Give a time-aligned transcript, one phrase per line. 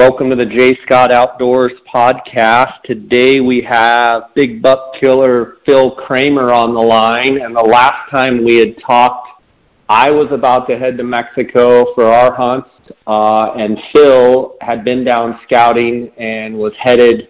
[0.00, 2.80] Welcome to the Jay Scott Outdoors podcast.
[2.84, 7.42] Today we have big buck killer Phil Kramer on the line.
[7.42, 9.42] And the last time we had talked,
[9.90, 12.70] I was about to head to Mexico for our hunts,
[13.06, 17.28] uh, and Phil had been down scouting and was headed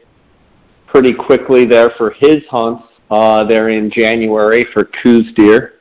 [0.87, 5.81] pretty quickly there for his hunts uh, there in January for Coues deer.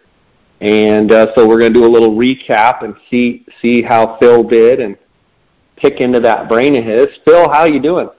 [0.60, 4.44] And uh, so we're going to do a little recap and see see how Phil
[4.44, 4.98] did and
[5.80, 7.08] pick into that brain of his.
[7.26, 8.10] Phil, how you doing?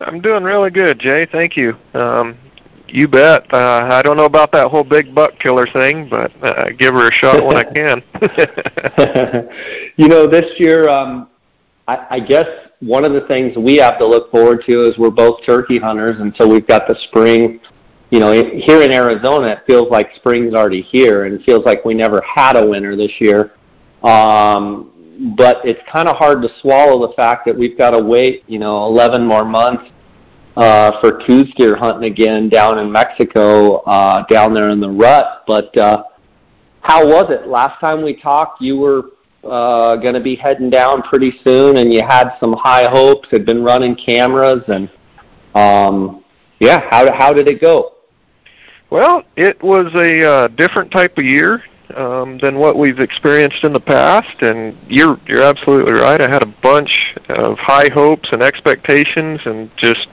[0.00, 1.26] I'm doing really good, Jay.
[1.26, 1.76] Thank you.
[1.94, 2.38] Um,
[2.88, 3.52] you bet.
[3.52, 7.08] Uh, I don't know about that whole big buck killer thing, but uh, give her
[7.08, 8.02] a shot when I can.
[9.96, 11.28] you know, this year, um,
[11.86, 12.46] I, I guess
[12.80, 16.20] one of the things we have to look forward to is we're both turkey hunters,
[16.20, 17.60] and so we've got the spring.
[18.10, 21.84] You know, here in Arizona, it feels like spring's already here, and it feels like
[21.84, 23.52] we never had a winter this year.
[24.02, 24.89] Um,
[25.36, 28.58] but it's kind of hard to swallow the fact that we've got to wait, you
[28.58, 29.90] know, 11 more months
[30.56, 35.44] uh, for Coues deer hunting again down in Mexico, uh, down there in the rut.
[35.46, 36.04] But uh,
[36.80, 37.46] how was it?
[37.46, 39.10] Last time we talked, you were
[39.44, 43.28] uh, going to be heading down pretty soon, and you had some high hopes.
[43.30, 44.90] Had been running cameras, and
[45.54, 46.24] um,
[46.60, 47.96] yeah, how how did it go?
[48.88, 51.62] Well, it was a uh, different type of year
[51.96, 54.42] um, than what we've experienced in the past.
[54.42, 56.20] And you're you're absolutely right.
[56.20, 60.08] I had a bunch of high hopes and expectations, and just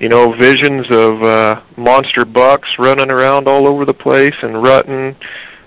[0.00, 5.16] you know visions of uh, monster bucks running around all over the place and rutting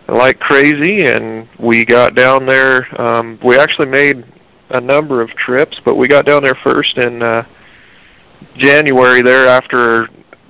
[0.08, 1.06] like crazy.
[1.06, 3.02] And we got down there.
[3.02, 4.26] Um, we actually made
[4.70, 7.46] a number of trips, but we got down there first in uh,
[8.58, 10.08] January there after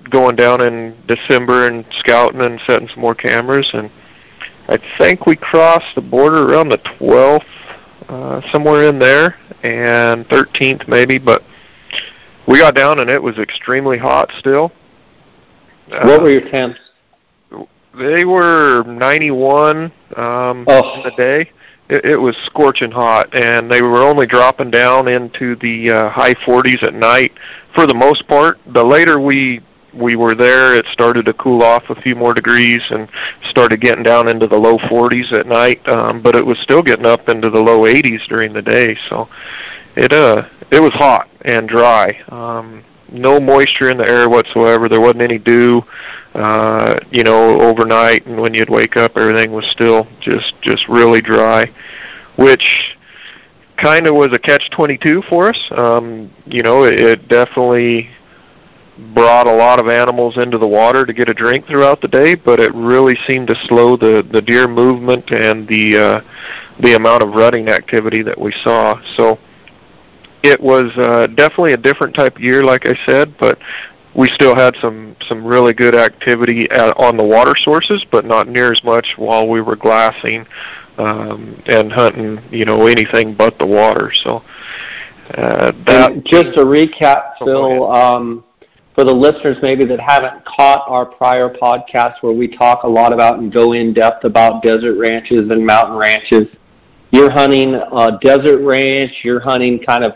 [0.10, 3.90] going down in December and scouting and setting some more cameras and
[4.68, 7.44] I think we crossed the border around the 12th,
[8.10, 11.44] uh, somewhere in there, and 13th maybe, but
[12.48, 14.72] we got down and it was extremely hot still.
[15.88, 16.80] What uh, were your temps?
[17.98, 20.94] They were 91 um, oh.
[20.96, 21.52] in the day.
[21.88, 26.34] It, it was scorching hot, and they were only dropping down into the uh, high
[26.34, 27.34] 40s at night
[27.76, 28.60] for the most part.
[28.74, 29.62] The later we
[29.96, 33.10] we were there, it started to cool off a few more degrees and
[33.50, 35.88] started getting down into the low 40s at night.
[35.88, 38.98] Um, but it was still getting up into the low 80s during the day.
[39.10, 39.30] So
[39.96, 42.22] it uh it was hot and dry.
[42.30, 44.90] Um, no moisture in the air whatsoever.
[44.90, 45.84] There wasn't any dew.
[46.34, 51.22] Uh, you know, overnight and when you'd wake up, everything was still just just really
[51.22, 51.66] dry,
[52.38, 52.96] which
[53.78, 55.72] kind of was a catch 22 for us.
[55.72, 58.10] Um, you know, it, it definitely
[59.14, 62.36] brought a lot of animals into the water to get a drink throughout the day,
[62.36, 66.22] but it really seemed to slow the the deer movement and the uh,
[66.80, 69.00] the amount of rutting activity that we saw.
[69.18, 69.38] So
[70.44, 73.60] it was uh, definitely a different type of year, like I said, but
[74.16, 78.48] we still had some some really good activity at, on the water sources, but not
[78.48, 80.46] near as much while we were glassing
[80.98, 84.12] um, and hunting, you know, anything but the water.
[84.24, 84.44] So
[85.34, 86.24] uh, that.
[86.26, 87.92] just to recap, Phil.
[87.92, 88.44] Um,
[88.96, 93.12] for the listeners maybe that haven't caught our prior podcast where we talk a lot
[93.12, 96.48] about and go in depth about desert ranches and mountain ranches,
[97.12, 100.14] you're hunting a desert ranch, you're hunting kind of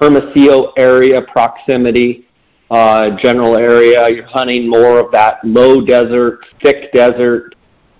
[0.00, 2.28] Hermosillo area proximity,
[2.70, 4.08] uh, general area.
[4.08, 7.54] You're hunting more of that low desert, thick desert,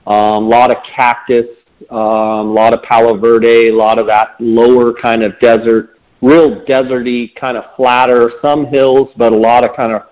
[0.07, 1.47] a um, lot of cactus,
[1.91, 6.65] a um, lot of Palo Verde, a lot of that lower kind of desert, real
[6.65, 10.03] deserty, kind of flatter, some hills, but a lot of kind of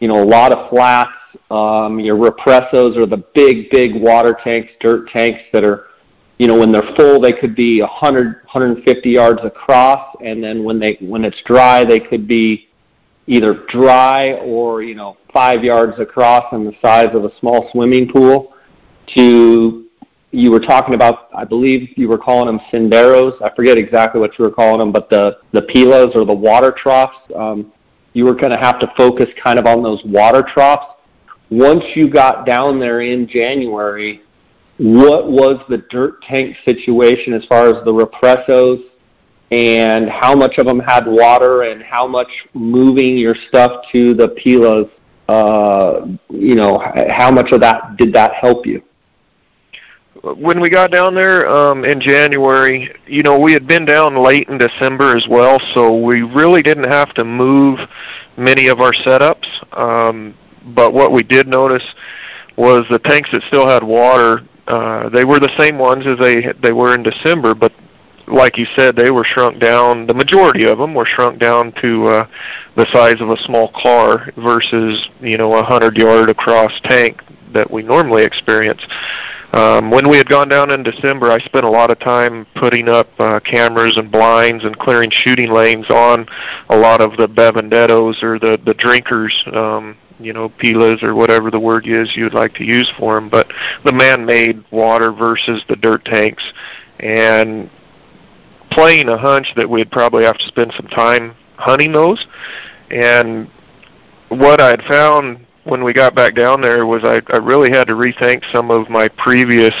[0.00, 1.12] you know, a lot of flats.
[1.50, 5.86] Um, your represos are the big, big water tanks, dirt tanks that are,
[6.38, 10.78] you know, when they're full, they could be 100, 150 yards across, and then when
[10.78, 12.68] they when it's dry, they could be
[13.26, 18.08] either dry or you know five yards across and the size of a small swimming
[18.08, 18.52] pool.
[19.14, 19.86] To
[20.32, 23.40] you were talking about, I believe you were calling them cinderos.
[23.40, 26.72] I forget exactly what you were calling them, but the the pilas or the water
[26.72, 27.16] troughs.
[27.34, 27.72] Um,
[28.16, 30.86] you were going to have to focus kind of on those water troughs.
[31.50, 34.22] Once you got down there in January,
[34.78, 38.82] what was the dirt tank situation as far as the represos
[39.50, 44.28] and how much of them had water and how much moving your stuff to the
[44.28, 44.90] pilas,
[45.28, 48.82] uh, you know, how much of that did that help you?
[50.34, 54.48] When we got down there um, in January, you know, we had been down late
[54.48, 57.78] in December as well, so we really didn't have to move
[58.36, 59.46] many of our setups.
[59.78, 60.34] Um,
[60.74, 61.84] but what we did notice
[62.56, 64.42] was the tanks that still had water.
[64.66, 67.72] Uh, they were the same ones as they they were in December, but
[68.26, 70.06] like you said, they were shrunk down.
[70.06, 72.26] The majority of them were shrunk down to uh,
[72.74, 77.22] the size of a small car versus you know a hundred yard across tank
[77.52, 78.82] that we normally experience.
[79.52, 82.88] Um, when we had gone down in December, I spent a lot of time putting
[82.88, 86.26] up uh, cameras and blinds and clearing shooting lanes on
[86.68, 89.34] a lot of the Bevendettos or the the drinkers.
[89.52, 93.28] Um, you know, pilas or whatever the word is you'd like to use for them,
[93.28, 93.52] but
[93.84, 96.42] the man-made water versus the dirt tanks,
[97.00, 97.68] and
[98.70, 102.26] playing a hunch that we'd probably have to spend some time hunting those.
[102.90, 103.50] And
[104.28, 107.88] what I had found when we got back down there was I, I really had
[107.88, 109.74] to rethink some of my previous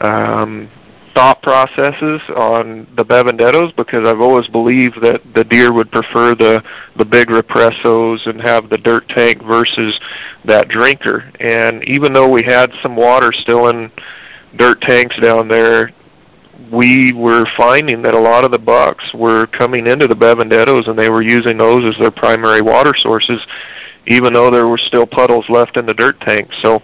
[0.00, 0.70] um,
[1.14, 6.62] thought processes on the Bevendettos because I've always believed that the deer would prefer the
[6.96, 9.98] the big represos and have the dirt tank versus
[10.44, 11.30] that drinker.
[11.40, 13.90] And even though we had some water still in
[14.56, 15.90] dirt tanks down there,
[16.72, 20.98] we were finding that a lot of the bucks were coming into the Bevendettos and
[20.98, 23.40] they were using those as their primary water sources,
[24.06, 26.50] even though there were still puddles left in the dirt tank.
[26.62, 26.82] So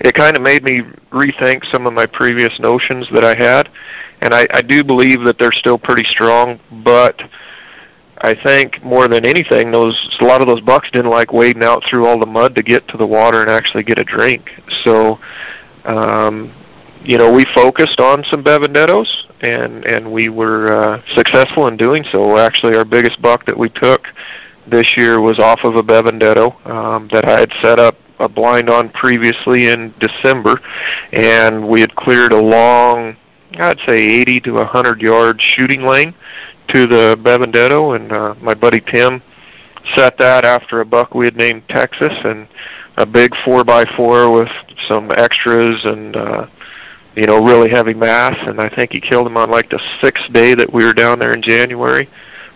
[0.00, 3.68] it kind of made me rethink some of my previous notions that I had,
[4.20, 7.20] and I, I do believe that they're still pretty strong, but
[8.18, 11.82] I think more than anything, those a lot of those bucks didn't like wading out
[11.88, 14.48] through all the mud to get to the water and actually get a drink.
[14.84, 15.18] So,
[15.84, 16.52] um,
[17.04, 19.08] you know, we focused on some Bevendettos,
[19.40, 22.38] and and we were uh, successful in doing so.
[22.38, 24.06] Actually, our biggest buck that we took
[24.66, 28.70] this year was off of a Bevendetto um, that I had set up a blind
[28.70, 30.60] on previously in December,
[31.12, 33.16] and we had cleared a long,
[33.58, 36.14] I'd say 80 to 100 yard shooting lane
[36.68, 39.22] to the Bevendetto, and uh, my buddy Tim
[39.96, 42.46] set that after a buck we had named Texas, and
[42.96, 44.50] a big four by four with
[44.88, 46.46] some extras and uh,
[47.16, 50.32] you know really heavy mass, and I think he killed him on like the sixth
[50.32, 52.08] day that we were down there in January.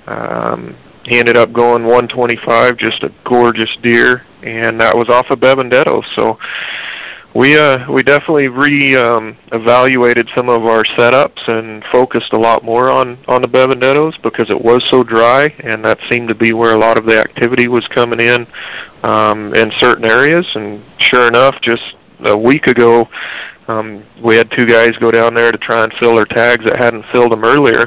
[0.06, 0.76] Um,
[1.06, 6.02] he ended up going 125, just a gorgeous deer, and that was off of Bevendetto.
[6.16, 6.38] So
[7.34, 12.64] we uh, we definitely re um, evaluated some of our setups and focused a lot
[12.64, 16.52] more on on the Bevendettos because it was so dry, and that seemed to be
[16.52, 18.46] where a lot of the activity was coming in
[19.04, 20.46] um, in certain areas.
[20.54, 21.82] And sure enough, just
[22.24, 23.08] a week ago,
[23.68, 26.78] um, we had two guys go down there to try and fill their tags that
[26.78, 27.86] hadn't filled them earlier.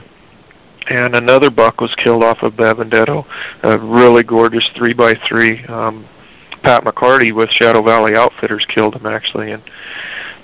[0.90, 3.26] And another buck was killed off of Bevendetto,
[3.64, 5.64] a really gorgeous three by three.
[5.66, 6.08] Um,
[6.64, 9.64] Pat McCarty with Shadow Valley Outfitters killed him actually, and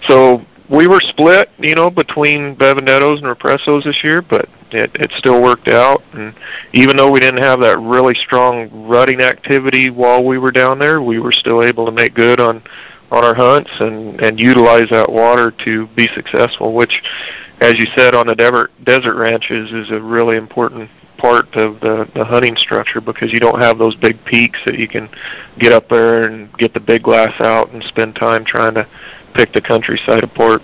[0.08, 5.12] so we were split, you know, between Bevendettos and Represos this year, but it, it
[5.18, 6.04] still worked out.
[6.14, 6.34] And
[6.74, 11.02] even though we didn't have that really strong rutting activity while we were down there,
[11.02, 12.64] we were still able to make good on
[13.12, 16.74] on our hunts and and utilize that water to be successful.
[16.74, 17.04] Which,
[17.62, 22.10] as you said, on the desert desert ranches is a really important part of the,
[22.14, 25.10] the hunting structure because you don't have those big peaks that you can
[25.58, 28.88] get up there and get the big glass out and spend time trying to
[29.34, 30.62] pick the countryside apart.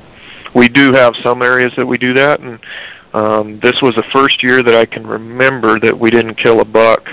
[0.54, 2.60] We do have some areas that we do that, and
[3.14, 6.66] um, this was the first year that I can remember that we didn't kill a
[6.66, 7.08] buck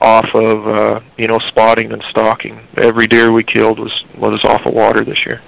[0.00, 2.66] off of uh, you know spotting and stalking.
[2.76, 5.42] Every deer we killed was was off of water this year.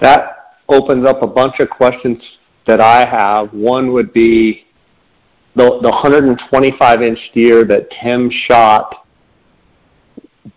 [0.00, 0.39] That
[0.70, 2.18] opens up a bunch of questions
[2.66, 3.52] that I have.
[3.52, 4.66] One would be
[5.56, 9.06] the, the 125 inch deer that Tim shot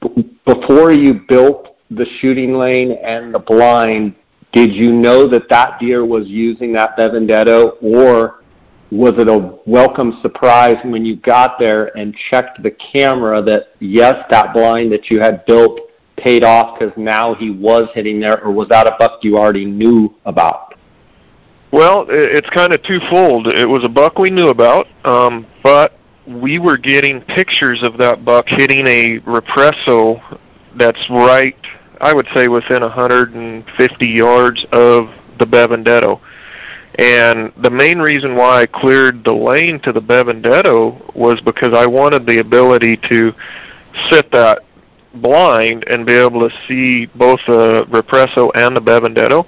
[0.01, 4.15] b- before you built the shooting lane and the blind,
[4.51, 8.43] did you know that that deer was using that Bevendetto or
[8.91, 14.23] was it a welcome surprise when you got there and checked the camera that yes,
[14.29, 15.79] that blind that you had built
[16.17, 19.65] paid off because now he was hitting there, or was that a buck you already
[19.65, 20.75] knew about?
[21.71, 23.47] Well, it's kind of twofold.
[23.47, 28.23] It was a buck we knew about, um, but we were getting pictures of that
[28.23, 30.39] buck hitting a represo
[30.75, 31.57] that's right,
[31.99, 36.19] I would say, within 150 yards of the Bevendetto.
[36.99, 41.87] And the main reason why I cleared the lane to the Bevendetto was because I
[41.87, 43.33] wanted the ability to
[44.11, 44.63] sit that
[45.13, 49.45] blind and be able to see both the Represo and the Bevendetto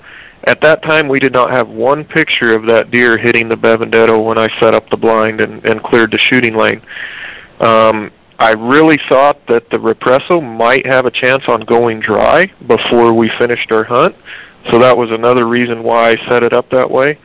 [0.48, 4.24] at that time, we did not have one picture of that deer hitting the Bevendetto
[4.24, 6.82] when I set up the blind and, and cleared the shooting lane.
[7.60, 13.14] Um, I really thought that the Represo might have a chance on going dry before
[13.14, 14.16] we finished our hunt,
[14.70, 17.18] so that was another reason why I set it up that way.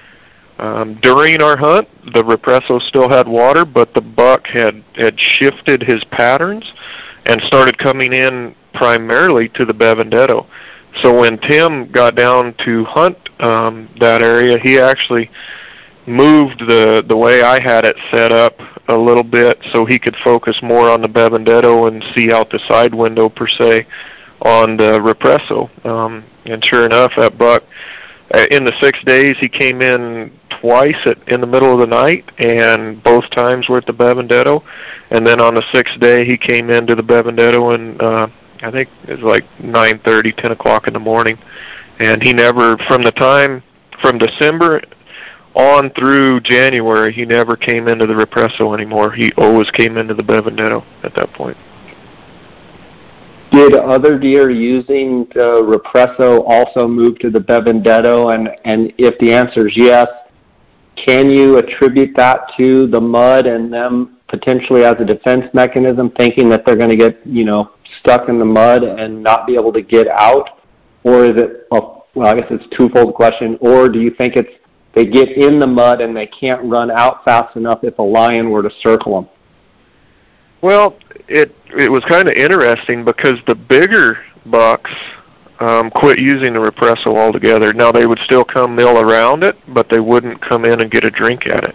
[0.59, 5.83] Um, during our hunt, the Represo still had water, but the buck had, had shifted
[5.83, 6.73] his patterns
[7.27, 10.47] and started coming in primarily to the Bevendetto.
[11.03, 15.31] so when Tim got down to hunt um, that area, he actually
[16.07, 18.59] moved the the way I had it set up
[18.89, 22.59] a little bit so he could focus more on the Bevendetto and see out the
[22.69, 23.87] side window per se
[24.43, 25.69] on the Represo.
[25.87, 27.63] Um, and sure enough, that buck
[28.33, 31.87] uh, in the six days he came in twice at, in the middle of the
[31.87, 34.63] night, and both times were at the Bevendetto.
[35.11, 38.29] And then on the sixth day he came into the Bevendetto and uh,
[38.63, 41.39] I think it was like nine thirty, ten o'clock in the morning.
[41.99, 43.63] And he never, from the time
[44.01, 44.81] from December
[45.55, 49.13] on through January, he never came into the Represo anymore.
[49.13, 51.57] He always came into the Bevendetto at that point.
[53.51, 58.33] Did other deer using the Represo also move to the Bevendetto?
[58.33, 60.07] And, and if the answer is yes,
[60.95, 66.49] can you attribute that to the mud and them potentially as a defense mechanism, thinking
[66.51, 69.73] that they're going to get, you know, stuck in the mud and not be able
[69.73, 70.61] to get out?
[71.03, 74.51] Or is it, well, I guess it's a twofold question, or do you think it's
[74.95, 78.51] they get in the mud and they can't run out fast enough if a lion
[78.51, 79.31] were to circle them.
[80.63, 80.97] Well,
[81.29, 84.91] it it was kind of interesting because the bigger bucks
[85.61, 87.73] um, quit using the represo altogether.
[87.73, 91.05] Now they would still come mill around it, but they wouldn't come in and get
[91.05, 91.75] a drink at it.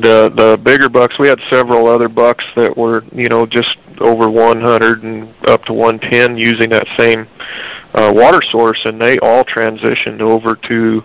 [0.00, 4.30] The the bigger bucks, we had several other bucks that were you know just over
[4.30, 7.26] 100 and up to 110 using that same
[7.94, 11.02] uh, water source, and they all transitioned over to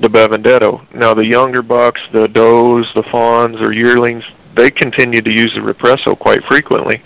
[0.00, 0.92] the Bevendetto.
[0.92, 4.24] Now the younger bucks, the does, the fawns, or yearlings,
[4.56, 7.02] they continue to use the Represo quite frequently.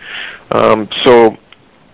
[0.52, 1.36] Um, so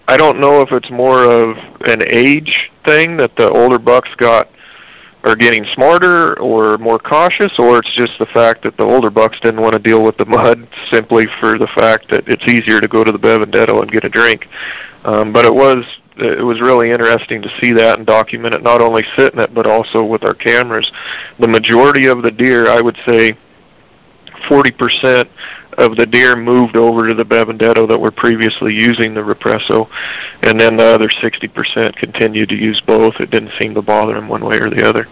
[0.06, 4.48] I don't know if it's more of an age thing that the older bucks got
[5.24, 9.40] are getting smarter or more cautious, or it's just the fact that the older bucks
[9.40, 12.88] didn't want to deal with the mud simply for the fact that it's easier to
[12.88, 14.46] go to the Bevendetto and get a drink.
[15.04, 15.84] Um, but it was
[16.16, 19.66] it was really interesting to see that and document it, not only sitting it, but
[19.66, 20.90] also with our cameras.
[21.40, 23.36] The majority of the deer, I would say
[24.48, 25.28] 40%
[25.78, 29.88] of the deer moved over to the Bevendetto that were previously using the Represo,
[30.42, 33.14] and then the other 60% continued to use both.
[33.20, 35.06] It didn't seem to bother them one way or the other.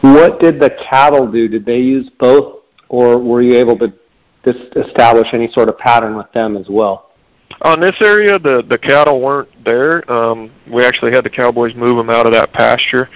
[0.00, 1.48] What did the cattle do?
[1.48, 3.92] Did they use both, or were you able to
[4.76, 7.10] establish any sort of pattern with them as well?
[7.62, 10.10] On this area, the the cattle weren't there.
[10.12, 13.08] Um, we actually had the cowboys move them out of that pasture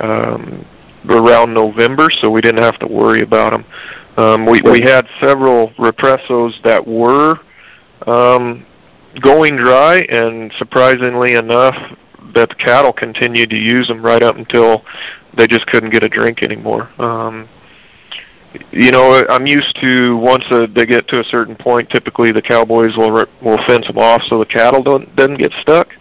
[0.00, 0.64] um,
[1.08, 3.64] around November, so we didn't have to worry about them.
[4.18, 7.38] Um, we we had several represos that were
[8.04, 8.66] um,
[9.20, 11.76] going dry, and surprisingly enough,
[12.34, 14.84] that the cattle continued to use them right up until
[15.36, 16.90] they just couldn't get a drink anymore.
[17.00, 17.48] Um,
[18.72, 22.42] you know, I'm used to once a, they get to a certain point, typically the
[22.42, 25.94] cowboys will will fence them off so the cattle don't doesn't get stuck.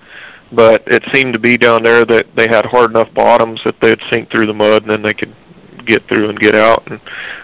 [0.51, 3.99] But it seemed to be down there that they had hard enough bottoms that they'd
[4.09, 5.35] sink through the mud and then they could
[5.87, 6.85] get through and get out.
[6.91, 6.99] And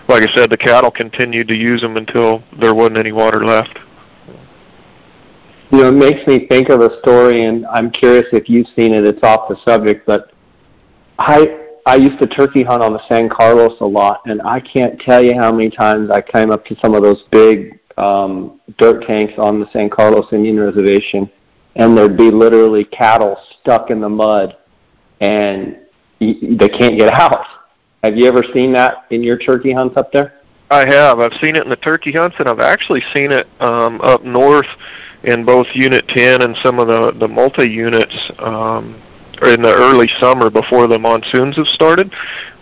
[0.07, 3.79] like I said, the cattle continued to use them until there wasn't any water left.
[5.71, 8.93] You know, it makes me think of a story, and I'm curious if you've seen
[8.93, 9.05] it.
[9.05, 10.31] It's off the subject, but
[11.17, 14.99] I I used to turkey hunt on the San Carlos a lot, and I can't
[15.01, 19.05] tell you how many times I came up to some of those big um, dirt
[19.05, 21.29] tanks on the San Carlos Indian Reservation,
[21.75, 24.55] and there'd be literally cattle stuck in the mud,
[25.19, 25.77] and
[26.19, 27.45] they can't get out.
[28.03, 30.33] Have you ever seen that in your turkey hunts up there?
[30.69, 31.19] I have.
[31.19, 34.67] I've seen it in the turkey hunts, and I've actually seen it um, up north
[35.23, 38.15] in both Unit 10 and some of the the multi units.
[38.39, 39.01] Um,
[39.41, 42.13] in the early summer before the monsoons have started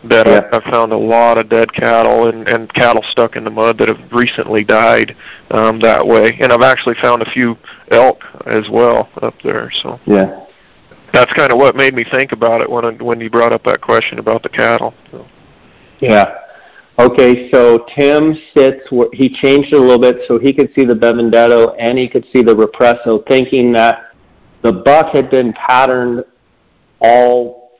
[0.04, 0.50] that yeah.
[0.52, 3.78] I, I found a lot of dead cattle and, and cattle stuck in the mud
[3.78, 5.16] that have recently died
[5.52, 6.38] um, that way.
[6.40, 7.58] And I've actually found a few
[7.92, 9.72] elk as well up there.
[9.84, 10.46] So yeah,
[11.13, 13.82] that's kind of what made me think about it when when you brought up that
[13.82, 14.94] question about the cattle.
[15.12, 15.25] So.
[16.00, 16.38] Yeah.
[17.00, 18.82] Okay, so Tim sits.
[19.13, 22.25] He changed it a little bit so he could see the Bevendetto and he could
[22.34, 24.12] see the Represo, thinking that
[24.62, 26.24] the buck had been patterned
[27.00, 27.80] all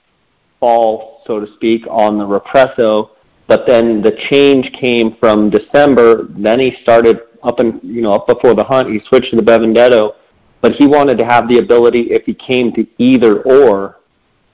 [0.60, 3.12] fall, so to speak, on the Represo.
[3.48, 6.28] But then the change came from December.
[6.30, 8.90] Then he started up and you know up before the hunt.
[8.90, 10.14] He switched to the Bevendetto,
[10.62, 13.98] but he wanted to have the ability if he came to either or.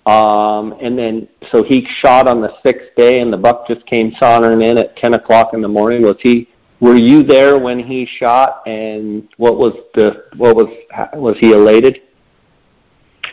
[0.05, 4.13] Um, and then so he shot on the sixth day, and the buck just came
[4.17, 6.01] sauntering in at ten o'clock in the morning.
[6.01, 6.47] Was he?
[6.79, 8.61] Were you there when he shot?
[8.65, 10.67] And what was the what was
[11.13, 12.01] was he elated?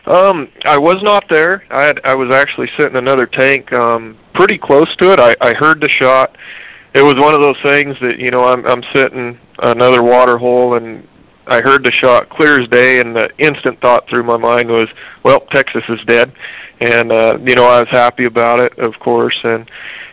[0.06, 1.62] Um, I was not there.
[1.70, 5.20] I had I was actually sitting in another tank, um, pretty close to it.
[5.20, 6.36] I, I heard the shot.
[6.94, 10.74] It was one of those things that you know I'm I'm sitting another water hole
[10.74, 11.06] and
[11.46, 14.88] I heard the shot clear as day, and the instant thought through my mind was,
[15.22, 16.32] well, Texas is dead,
[16.80, 19.70] and uh, you know I was happy about it, of course, and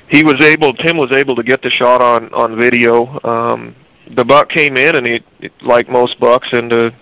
[0.09, 3.19] he was able, Tim was able to get the shot on on video.
[3.23, 3.75] Um,
[4.15, 6.93] the buck came in, and he, like most bucks, into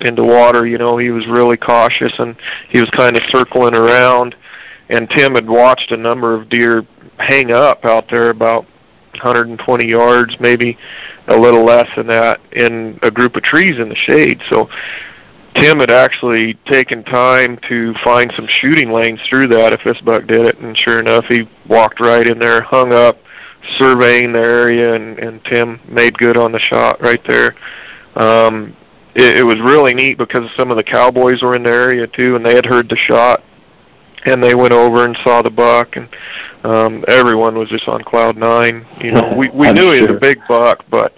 [0.00, 0.66] into water.
[0.66, 2.36] You know, he was really cautious, and
[2.68, 4.36] he was kind of circling around.
[4.90, 6.86] And Tim had watched a number of deer
[7.18, 8.66] hang up out there about
[9.12, 10.76] 120 yards, maybe
[11.28, 14.40] a little less than that, in a group of trees in the shade.
[14.50, 14.68] So
[15.54, 20.26] Tim had actually taken time to find some shooting lanes through that if this buck
[20.26, 23.18] did it, and sure enough, he walked right in there, hung up,
[23.78, 27.54] surveying the area, and, and Tim made good on the shot right there.
[28.16, 28.76] Um,
[29.14, 32.36] it, it was really neat because some of the cowboys were in the area too,
[32.36, 33.42] and they had heard the shot,
[34.26, 36.08] and they went over and saw the buck, and
[36.64, 38.86] um, everyone was just on cloud nine.
[39.00, 41.14] You know, we we knew he was a big buck, but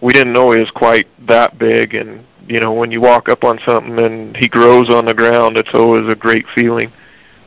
[0.00, 1.94] we didn't know he was quite that big.
[1.94, 5.56] And you know, when you walk up on something and he grows on the ground,
[5.56, 6.92] it's always a great feeling.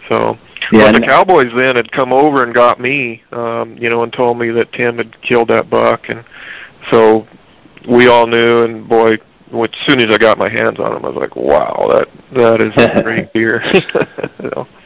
[0.10, 0.38] So,
[0.72, 4.12] yeah, but the Cowboys then had come over and got me, um, you know, and
[4.12, 6.26] told me that Tim had killed that buck, and
[6.92, 7.28] so
[7.88, 8.64] we all knew.
[8.64, 11.88] And boy, as soon as I got my hands on him, I was like, "Wow,
[11.92, 13.62] that that is a great deer."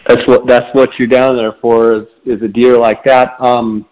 [0.08, 3.40] That's what that's what you're down there for is, is a deer like that.
[3.40, 3.86] Um,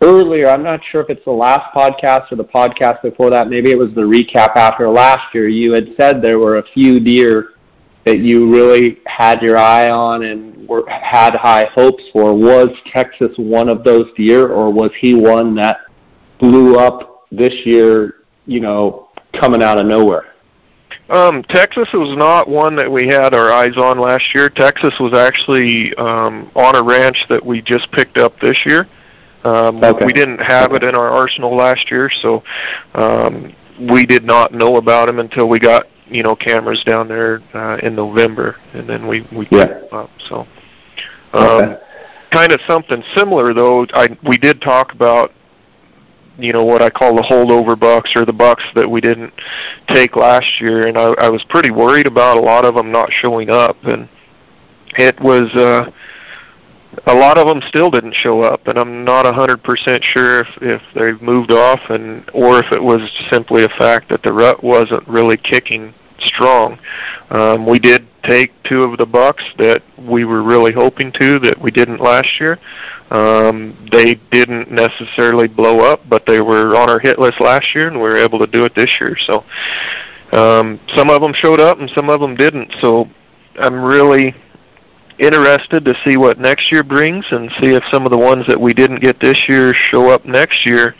[0.00, 3.48] earlier, I'm not sure if it's the last podcast or the podcast before that.
[3.48, 5.48] Maybe it was the recap after last year.
[5.48, 7.50] You had said there were a few deer
[8.04, 12.34] that you really had your eye on and were, had high hopes for.
[12.34, 15.80] Was Texas one of those deer, or was he one that
[16.38, 18.16] blew up this year?
[18.46, 20.33] You know, coming out of nowhere?
[21.10, 24.48] Um, Texas was not one that we had our eyes on last year.
[24.48, 28.88] Texas was actually um, on a ranch that we just picked up this year.
[29.44, 30.06] Um, okay.
[30.06, 32.42] We didn't have it in our arsenal last year, so
[32.94, 37.42] um, we did not know about him until we got you know cameras down there
[37.52, 39.66] uh, in November, and then we we yeah.
[39.66, 40.10] picked up.
[40.30, 40.46] So,
[41.34, 41.82] um, okay.
[42.30, 43.86] kind of something similar though.
[43.92, 45.32] I we did talk about
[46.38, 49.32] you know what I call the holdover bucks or the bucks that we didn't
[49.88, 53.10] take last year, and I, I was pretty worried about a lot of them not
[53.12, 54.08] showing up, and
[54.98, 55.90] it was uh,
[57.06, 60.40] a lot of them still didn't show up, and I'm not a hundred percent sure
[60.40, 64.32] if if they've moved off, and or if it was simply a fact that the
[64.32, 66.78] rut wasn't really kicking strong.
[67.30, 71.60] Um, we did take two of the bucks that we were really hoping to that
[71.60, 72.58] we didn't last year.
[73.14, 77.86] Um, they didn't necessarily blow up, but they were on our hit list last year,
[77.86, 79.16] and we were able to do it this year.
[79.28, 79.44] So
[80.32, 82.74] um, some of them showed up, and some of them didn't.
[82.80, 83.08] So
[83.60, 84.34] I'm really
[85.20, 88.60] interested to see what next year brings, and see if some of the ones that
[88.60, 90.96] we didn't get this year show up next year.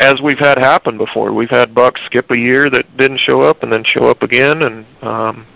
[0.00, 3.62] As we've had happen before, we've had bucks skip a year that didn't show up,
[3.62, 5.46] and then show up again, and um,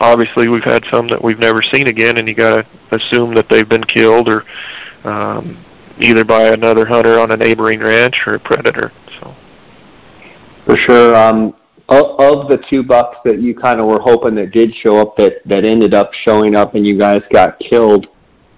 [0.00, 3.48] obviously we've had some that we've never seen again, and you got to assume that
[3.48, 4.44] they've been killed or
[5.04, 5.64] um,
[6.00, 8.92] either by another hunter on a neighboring ranch or a predator.
[9.20, 9.34] So,
[10.66, 11.16] for sure.
[11.16, 11.54] Um,
[11.88, 15.16] of, of the two bucks that you kind of were hoping that did show up,
[15.16, 18.06] that that ended up showing up, and you guys got killed.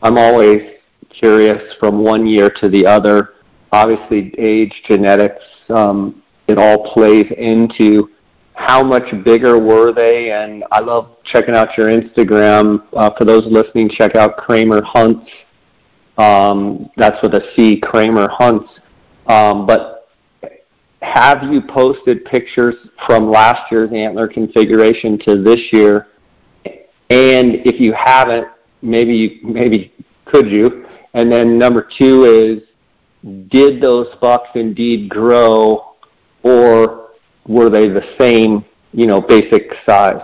[0.03, 0.63] I'm always
[1.11, 3.35] curious from one year to the other.
[3.73, 8.09] Obviously, age, genetics, um, it all plays into
[8.55, 10.31] how much bigger were they?
[10.33, 12.83] And I love checking out your Instagram.
[12.93, 15.29] Uh, for those listening, check out Kramer Hunts.
[16.19, 18.71] Um, that's with a C, Kramer Hunts.
[19.27, 20.09] Um, but
[21.03, 22.75] have you posted pictures
[23.07, 26.09] from last year's antler configuration to this year?
[27.11, 28.49] And if you haven't,
[28.83, 29.93] maybe you, maybe
[30.25, 30.87] could you?
[31.15, 32.63] And then number two is,
[33.49, 35.97] did those bucks indeed grow,
[36.43, 37.11] or
[37.47, 40.23] were they the same, you know, basic size?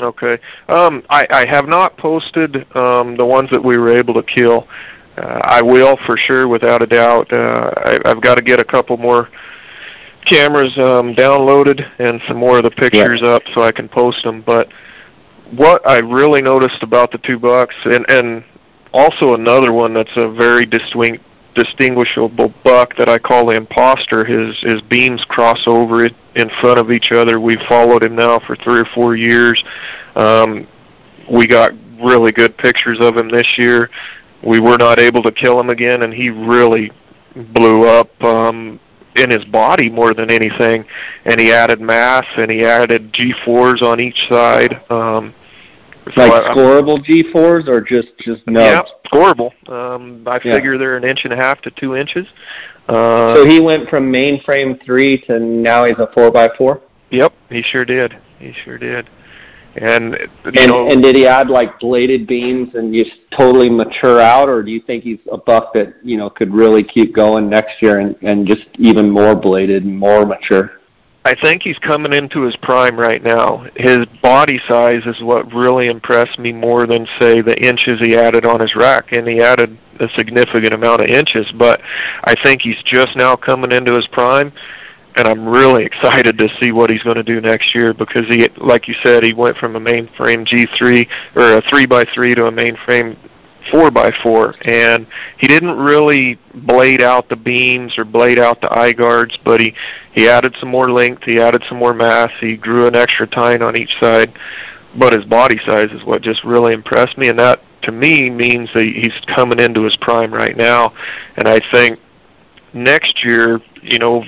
[0.00, 0.38] Okay.
[0.68, 4.66] Um, I, I have not posted um, the ones that we were able to kill.
[5.16, 7.32] Uh, I will for sure, without a doubt.
[7.32, 9.28] Uh, I, I've got to get a couple more
[10.24, 13.30] cameras um, downloaded and some more of the pictures yeah.
[13.30, 14.42] up so I can post them.
[14.42, 14.68] But
[15.50, 18.44] what I really noticed about the two bucks, and and
[18.92, 24.24] also another one that's a very distinct distinguishable buck that I call the imposter.
[24.24, 27.40] His his beams cross over it in front of each other.
[27.40, 29.62] We've followed him now for three or four years.
[30.16, 30.66] Um,
[31.30, 33.90] we got really good pictures of him this year.
[34.42, 36.92] We were not able to kill him again, and he really
[37.34, 38.80] blew up um,
[39.16, 40.84] in his body more than anything.
[41.24, 44.80] And he added mass, and he added G4s on each side.
[44.90, 45.34] Um,
[46.16, 48.90] like I, scoreable G4s or just just nubs?
[48.90, 49.50] Yeah, scoreable.
[49.68, 50.54] Um, I yeah.
[50.54, 52.26] figure they're an inch and a half to two inches.
[52.88, 56.80] Uh, so he went from mainframe three to now he's a four by four.
[57.10, 58.16] Yep, he sure did.
[58.38, 59.08] He sure did.
[59.76, 64.48] And and, know, and did he add like bladed beams and just totally mature out,
[64.48, 67.80] or do you think he's a buck that you know could really keep going next
[67.80, 70.79] year and and just even more bladed and more mature?
[71.24, 73.66] I think he's coming into his prime right now.
[73.76, 78.46] His body size is what really impressed me more than say the inches he added
[78.46, 81.52] on his rack, and he added a significant amount of inches.
[81.58, 81.82] But
[82.24, 84.52] I think he's just now coming into his prime
[85.16, 88.48] and I'm really excited to see what he's going to do next year because he,
[88.56, 92.46] like you said, he went from a mainframe G3 or a three by three to
[92.46, 93.16] a mainframe
[93.70, 95.06] four by four, and
[95.38, 99.74] he didn't really blade out the beams or blade out the eye guards, but he
[100.12, 103.62] he added some more length, he added some more mass, he grew an extra tine
[103.62, 104.32] on each side,
[104.98, 108.68] but his body size is what just really impressed me, and that to me means
[108.74, 110.92] that he's coming into his prime right now,
[111.36, 111.98] and I think
[112.72, 114.24] next year, you know,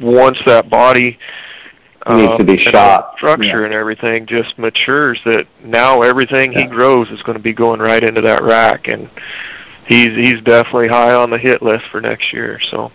[0.00, 1.18] once that body
[2.08, 3.64] needs to be um, shot structure yeah.
[3.64, 6.62] and everything just matures that now everything yeah.
[6.62, 9.10] he grows is going to be going right into that rack and
[9.86, 12.90] he's he's definitely high on the hit list for next year so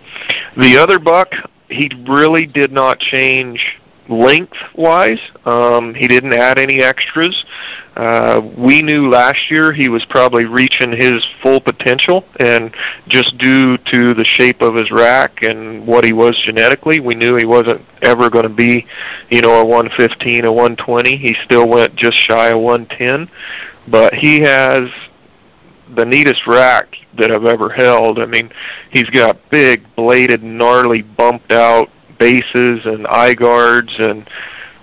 [0.57, 1.33] the other buck
[1.69, 3.80] he really did not change
[4.11, 5.19] length wise.
[5.45, 7.43] Um, he didn't add any extras.
[7.95, 12.73] Uh, we knew last year he was probably reaching his full potential, and
[13.07, 17.35] just due to the shape of his rack and what he was genetically, we knew
[17.35, 18.85] he wasn't ever going to be,
[19.29, 21.17] you know, a 115, a 120.
[21.17, 23.29] He still went just shy of 110,
[23.87, 24.89] but he has
[25.95, 28.19] the neatest rack that I've ever held.
[28.19, 28.51] I mean,
[28.91, 31.89] he's got big, bladed, gnarly, bumped out
[32.21, 34.29] bases and eye guards and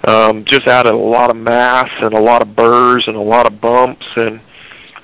[0.07, 3.47] um, just added a lot of mass and a lot of burrs and a lot
[3.47, 4.41] of bumps and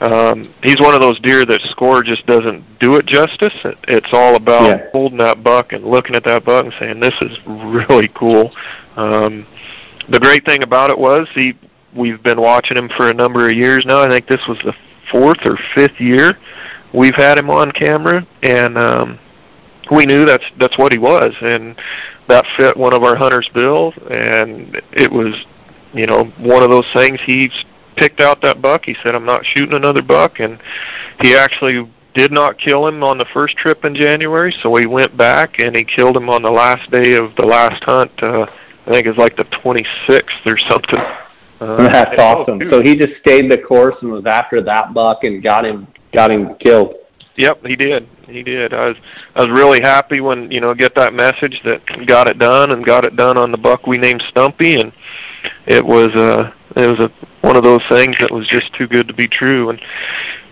[0.00, 3.54] um, he's one of those deer that score just doesn't do it justice.
[3.64, 4.90] It, it's all about yeah.
[4.92, 8.50] holding that buck and looking at that buck and saying this is really cool.
[8.96, 9.46] Um,
[10.10, 11.54] the great thing about it was he
[11.96, 14.02] we've been watching him for a number of years now.
[14.02, 14.74] I think this was the
[15.12, 16.36] fourth or fifth year
[16.94, 19.18] we've had him on camera, and um,
[19.90, 21.76] we knew that's that's what he was, and
[22.28, 25.34] that fit one of our hunters' bills, and it was,
[25.92, 27.20] you know, one of those things.
[27.24, 27.50] He
[27.96, 28.84] picked out that buck.
[28.84, 30.60] He said, "I'm not shooting another buck," and
[31.22, 34.54] he actually did not kill him on the first trip in January.
[34.62, 37.82] So he went back and he killed him on the last day of the last
[37.84, 38.12] hunt.
[38.22, 38.46] Uh,
[38.86, 41.00] I think it's like the 26th or something.
[41.60, 42.60] Uh, That's awesome.
[42.62, 45.88] Oh, so he just stayed the course and was after that buck and got him
[46.12, 46.94] got him killed.
[47.36, 48.08] Yep, he did.
[48.26, 48.72] He did.
[48.72, 48.96] I was
[49.34, 52.84] I was really happy when you know get that message that got it done and
[52.84, 54.92] got it done on the buck we named Stumpy, and
[55.66, 57.10] it was uh it was a
[57.46, 59.70] one of those things that was just too good to be true.
[59.70, 59.80] And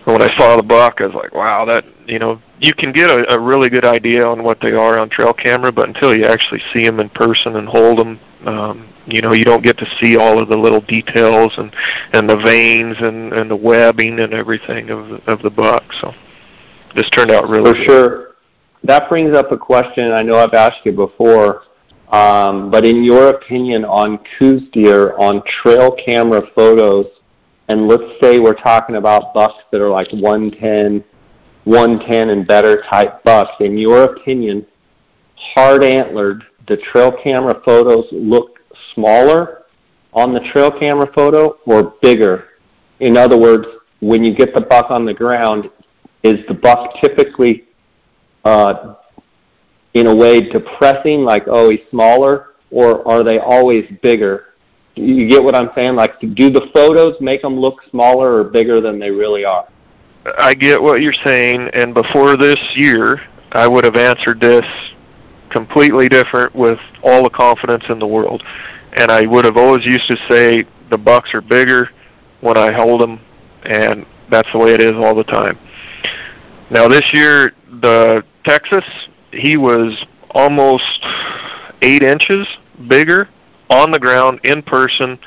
[0.05, 3.09] when I saw the buck, I was like, wow, that you know you can get
[3.09, 6.25] a, a really good idea on what they are on trail camera, but until you
[6.25, 9.87] actually see them in person and hold them, um, you know you don't get to
[10.01, 11.75] see all of the little details and
[12.13, 15.83] and the veins and and the webbing and everything of of the buck.
[16.01, 16.13] So
[16.95, 18.35] this turned out really For sure.
[18.83, 21.63] That brings up a question I know I've asked you before,
[22.09, 27.07] um, but in your opinion on Coues deer on trail camera photos,
[27.69, 31.03] and let's say we're talking about bucks that are like 110,
[31.63, 34.65] 110 and better type bucks, in your opinion,
[35.35, 38.59] hard antlered, the trail camera photos look
[38.93, 39.63] smaller
[40.13, 42.49] on the trail camera photo or bigger?
[42.99, 43.65] In other words,
[44.01, 45.69] when you get the buck on the ground,
[46.23, 47.65] is the buck typically
[48.45, 48.95] uh,
[49.93, 54.45] in a way depressing, like oh he's smaller, or are they always bigger?
[54.95, 55.95] You get what I'm saying?
[55.95, 59.67] Like, do the photos make them look smaller or bigger than they really are?
[60.37, 63.19] I get what you're saying, and before this year,
[63.51, 64.65] I would have answered this
[65.49, 68.43] completely different with all the confidence in the world.
[68.93, 71.89] And I would have always used to say the bucks are bigger
[72.41, 73.19] when I hold them,
[73.63, 75.57] and that's the way it is all the time.
[76.73, 78.83] Now this year, the Texas,
[79.31, 81.05] he was almost
[81.83, 82.47] eight inches
[82.87, 83.29] bigger
[83.69, 85.19] on the ground in person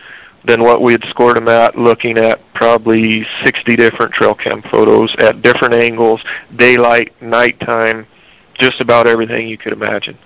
[0.45, 5.15] than what we had scored him at looking at probably 60 different trail cam photos
[5.21, 6.21] at different angles,
[6.57, 8.09] daylight, nighttime,
[8.59, 10.19] just about everything you could imagine.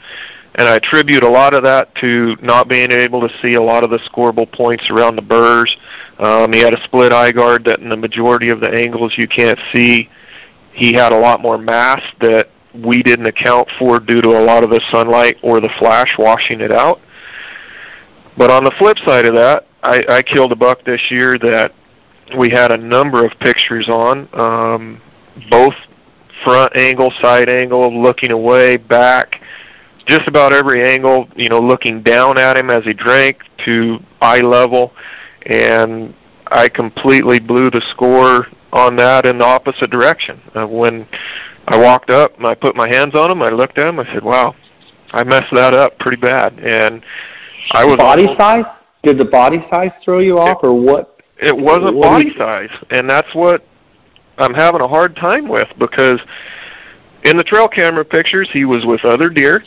[0.54, 3.85] And I attribute a lot of that to not being able to see a lot
[3.85, 5.76] of the scoreable points around the burrs.
[6.18, 9.28] Um, he had a split eye guard that in the majority of the angles you
[9.28, 10.09] can't see
[10.80, 14.64] he had a lot more mass that we didn't account for due to a lot
[14.64, 17.02] of the sunlight or the flash washing it out.
[18.38, 21.74] But on the flip side of that, I, I killed a buck this year that
[22.38, 25.02] we had a number of pictures on, um,
[25.50, 25.74] both
[26.44, 29.42] front angle, side angle, looking away, back,
[30.06, 34.40] just about every angle, you know, looking down at him as he drank to eye
[34.40, 34.94] level,
[35.44, 36.14] and
[36.46, 40.40] I completely blew the score on that in the opposite direction.
[40.54, 41.06] Uh, when
[41.68, 44.04] I walked up and I put my hands on him, I looked at him, I
[44.12, 44.54] said, "Wow,
[45.12, 47.02] I messed that up pretty bad." And
[47.72, 48.64] I was body size.
[49.02, 51.20] Did the body size throw you off, it, or what?
[51.38, 53.64] It wasn't what body size, and that's what
[54.38, 56.20] I'm having a hard time with because
[57.24, 59.62] in the trail camera pictures, he was with other deer.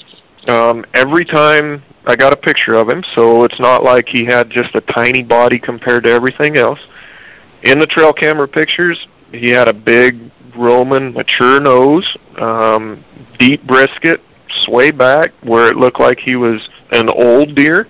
[0.47, 4.49] Um, every time I got a picture of him, so it's not like he had
[4.49, 6.79] just a tiny body compared to everything else.
[7.63, 13.03] In the trail camera pictures, he had a big Roman mature nose, um,
[13.39, 14.21] deep brisket,
[14.63, 17.87] sway back where it looked like he was an old deer.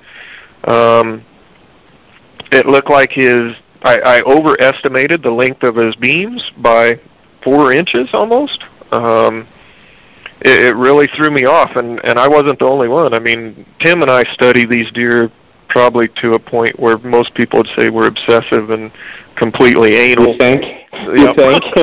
[0.65, 1.25] Um,
[2.51, 6.99] it looked like his I, I overestimated the length of his beams by
[7.43, 8.63] four inches almost.
[8.91, 9.47] Um,
[10.41, 13.13] it, it really threw me off, and and I wasn't the only one.
[13.13, 15.31] I mean, Tim and I study these deer
[15.67, 18.91] probably to a point where most people would say we're obsessive and
[19.35, 20.29] completely anal.
[20.29, 20.63] You think?
[20.93, 21.63] You think?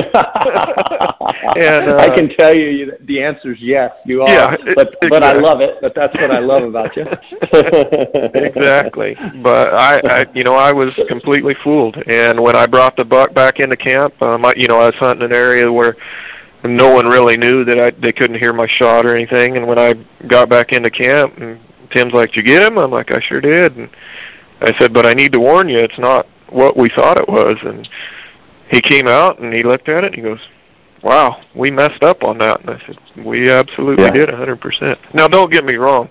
[1.57, 3.91] and, uh, I can tell you the answer is yes.
[4.05, 4.29] You are.
[4.29, 5.09] Yeah, but exactly.
[5.09, 5.77] but I love it.
[5.81, 7.03] But that's what I love about you.
[8.33, 9.15] exactly.
[9.41, 11.97] But I, I, you know, I was completely fooled.
[12.07, 14.95] And when I brought the buck back into camp, um, I, you know, I was
[14.95, 15.95] hunting an area where
[16.63, 19.57] no one really knew that I they couldn't hear my shot or anything.
[19.57, 19.93] And when I
[20.27, 21.59] got back into camp, and
[21.91, 23.89] Tim's like, "Did you get him?" I'm like, "I sure did." And
[24.61, 27.55] I said, "But I need to warn you, it's not what we thought it was."
[27.63, 27.87] And
[28.69, 30.41] he came out and he looked at it and he goes,
[31.01, 34.11] "Wow, we messed up on that." And I said, "We absolutely yeah.
[34.11, 36.09] did, 100%." Now, don't get me wrong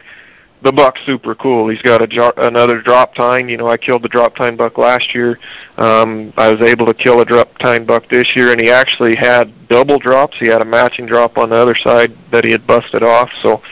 [0.62, 1.68] the buck's super cool.
[1.68, 3.48] He's got a jar, another drop tine.
[3.48, 5.38] You know, I killed the drop tine buck last year.
[5.78, 9.16] Um, I was able to kill a drop tine buck this year, and he actually
[9.16, 10.36] had double drops.
[10.38, 13.30] He had a matching drop on the other side that he had busted off.
[13.42, 13.62] So,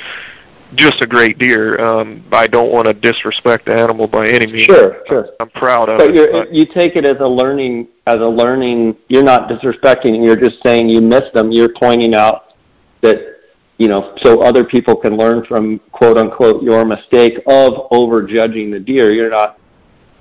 [0.75, 1.81] just a great deer.
[1.81, 4.65] Um, I don't want to disrespect the animal by any means.
[4.65, 5.29] Sure, sure.
[5.41, 6.15] I'm proud of but it.
[6.15, 8.97] You're, but you take it as a learning, as a learning.
[9.09, 10.25] You're not disrespecting.
[10.25, 11.51] You're just saying you missed them.
[11.51, 12.55] You're pointing out
[13.03, 13.39] that
[13.79, 18.71] you know, so other people can learn from quote unquote your mistake of over judging
[18.71, 19.13] the deer.
[19.13, 19.59] You're not,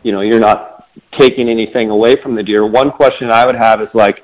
[0.03, 2.69] you know, you're not taking anything away from the deer.
[2.69, 4.17] One question I would have is like,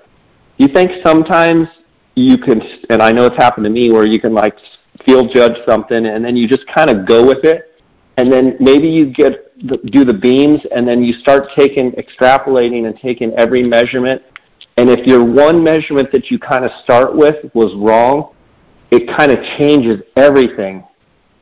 [0.58, 1.68] do you think sometimes
[2.16, 4.56] you can, and I know it's happened to me where you can like
[5.06, 7.82] field judge something and then you just kind of go with it,
[8.18, 12.86] and then maybe you get the, do the beams and then you start taking extrapolating
[12.86, 14.22] and taking every measurement,
[14.78, 18.34] and if your one measurement that you kind of start with was wrong,
[18.92, 20.84] it kind of changes everything.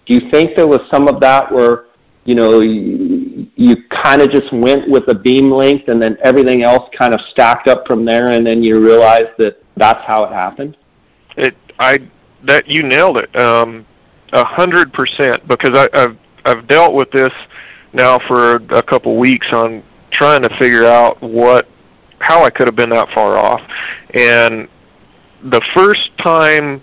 [0.05, 1.85] Do you think there was some of that where,
[2.25, 6.63] you know, you, you kind of just went with a beam length and then everything
[6.63, 10.31] else kind of stacked up from there and then you realized that that's how it
[10.31, 10.77] happened?
[11.37, 11.99] It, I,
[12.43, 13.35] that you nailed it.
[13.35, 13.85] Um,
[14.33, 17.33] a hundred percent because I, I've, I've dealt with this
[17.93, 21.67] now for a couple weeks on trying to figure out what,
[22.19, 23.61] how I could have been that far off.
[24.13, 24.67] And
[25.43, 26.81] the first time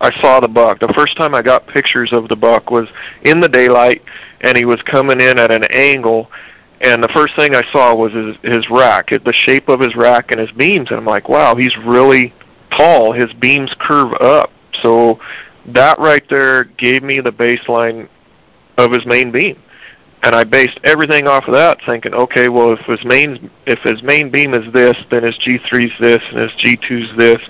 [0.00, 0.78] I saw the buck.
[0.78, 2.88] The first time I got pictures of the buck was
[3.24, 4.02] in the daylight,
[4.40, 6.30] and he was coming in at an angle.
[6.80, 10.30] And the first thing I saw was his his rack, the shape of his rack
[10.30, 10.90] and his beams.
[10.90, 12.32] And I'm like, wow, he's really
[12.70, 13.12] tall.
[13.12, 14.52] His beams curve up.
[14.82, 15.20] So
[15.66, 18.08] that right there gave me the baseline
[18.76, 19.60] of his main beam
[20.24, 24.02] and I based everything off of that, thinking, okay, well, if his main if his
[24.02, 27.40] main beam is this, then his G3's this, and his G2's this,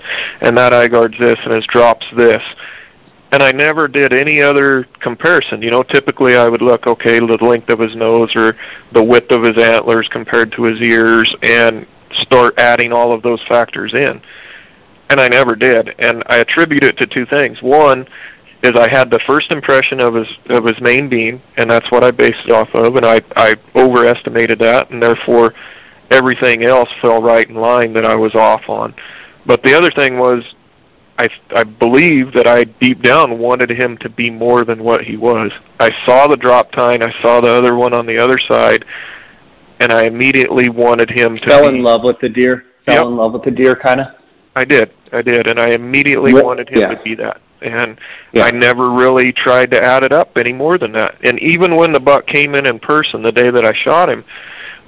[0.41, 2.43] and that eye guard's this, and his drop's this.
[3.31, 5.61] And I never did any other comparison.
[5.61, 8.55] You know, typically I would look, okay, the length of his nose or
[8.91, 11.87] the width of his antlers compared to his ears, and
[12.21, 14.21] start adding all of those factors in.
[15.09, 15.95] And I never did.
[15.99, 17.61] And I attribute it to two things.
[17.61, 18.07] One,
[18.63, 22.03] is I had the first impression of his of his main beam, and that's what
[22.03, 25.53] I based it off of, and I I overestimated that, and therefore
[26.11, 28.93] everything else fell right in line that I was off on.
[29.45, 30.43] But the other thing was,
[31.17, 35.15] I I believe that I deep down wanted him to be more than what he
[35.15, 35.51] was.
[35.79, 38.83] I saw the drop tine, I saw the other one on the other side,
[39.79, 42.65] and I immediately wanted him to fell be, in love with the deer.
[42.85, 43.05] Fell yep.
[43.05, 44.07] in love with the deer, kind of.
[44.55, 46.95] I did, I did, and I immediately wanted him yeah.
[46.95, 47.99] to be that and
[48.31, 48.43] yeah.
[48.43, 51.17] I never really tried to add it up any more than that.
[51.23, 54.23] And even when the buck came in in person the day that I shot him,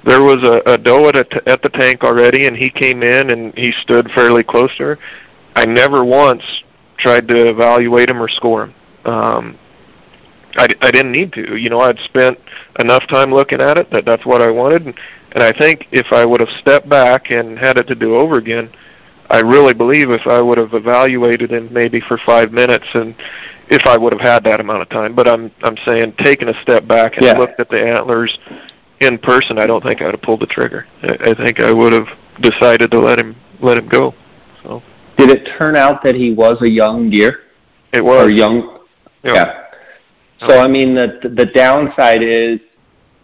[0.04, 3.02] there was a, a doe at, a t- at the tank already, and he came
[3.02, 4.98] in and he stood fairly close to her.
[5.54, 6.42] I never once
[6.98, 8.74] tried to evaluate him or score him.
[9.04, 9.58] Um,
[10.56, 11.56] I, I didn't need to.
[11.56, 12.38] You know, I'd spent
[12.80, 14.86] enough time looking at it that that's what I wanted.
[14.86, 14.94] And,
[15.32, 18.36] and I think if I would have stepped back and had it to do over
[18.36, 18.70] again,
[19.32, 23.14] I really believe if I would have evaluated him maybe for five minutes and
[23.70, 25.14] if I would have had that amount of time.
[25.14, 27.38] But I'm I'm saying taking a step back and Yeah.
[27.38, 28.38] looked at the antlers
[29.00, 30.86] in person, I don't think I would have pulled the trigger.
[31.02, 32.08] I, I think I would have
[32.40, 34.14] decided to let him let him go.
[34.62, 34.82] So
[35.16, 37.40] Did it turn out that he was a young deer
[37.92, 38.80] it was or young?
[39.24, 39.34] yeah.
[39.34, 39.58] Yeah.
[40.46, 42.60] So I mean, the the downside is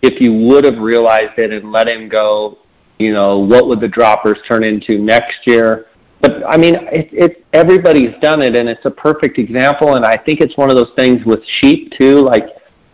[0.00, 2.58] if you would have realized it and let him go,
[2.98, 5.84] you know, what would the droppers turn into next year?
[6.20, 9.94] But I mean, it, it everybody's done it, and it's a perfect example.
[9.94, 12.20] And I think it's one of those things with sheep too.
[12.20, 12.48] Like,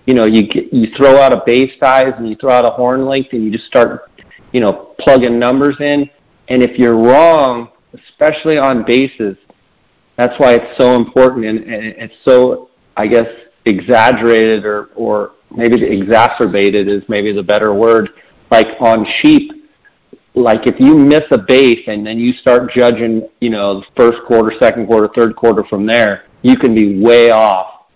[0.07, 3.07] you know, you you throw out a base size and you throw out a horn
[3.07, 4.11] length, and you just start,
[4.53, 6.09] you know, plugging numbers in.
[6.49, 9.37] And if you're wrong, especially on bases,
[10.17, 13.27] that's why it's so important, and, and it's so, I guess,
[13.65, 18.11] exaggerated or or maybe exacerbated is maybe the better word.
[18.51, 19.64] Like on sheep,
[20.35, 24.19] like if you miss a base and then you start judging, you know, the first
[24.27, 27.87] quarter, second quarter, third quarter from there, you can be way off.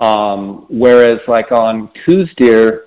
[0.00, 2.86] Um, whereas like on Coues deer,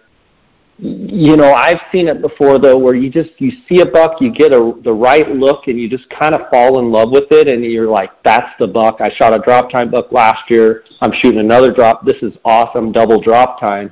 [0.79, 4.31] you know, I've seen it before though, where you just you see a buck, you
[4.31, 7.47] get a the right look, and you just kind of fall in love with it,
[7.47, 10.83] and you're like, "That's the buck." I shot a drop tine buck last year.
[11.01, 12.05] I'm shooting another drop.
[12.05, 13.91] This is awesome, double drop tine.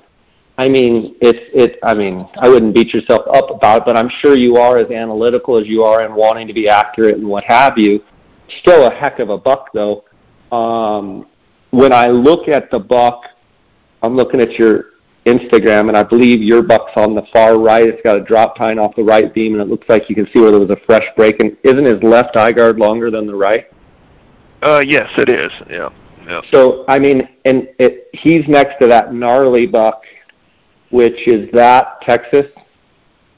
[0.57, 1.79] I mean, it's it.
[1.83, 4.89] I mean, I wouldn't beat yourself up about it, but I'm sure you are as
[4.89, 8.01] analytical as you are and wanting to be accurate and what have you.
[8.61, 10.05] Still a heck of a buck though.
[10.51, 11.27] Um,
[11.71, 13.23] when I look at the buck,
[14.01, 14.85] I'm looking at your
[15.25, 17.87] Instagram, and I believe your buck's on the far right.
[17.87, 20.27] It's got a drop tine off the right beam, and it looks like you can
[20.27, 21.41] see where there was a fresh break.
[21.41, 23.67] And isn't his left eye guard longer than the right?
[24.61, 25.51] Uh, yes, it is.
[25.69, 25.89] Yeah,
[26.25, 26.41] yeah.
[26.51, 30.03] So I mean, and it, he's next to that gnarly buck,
[30.95, 32.45] which is that Texas.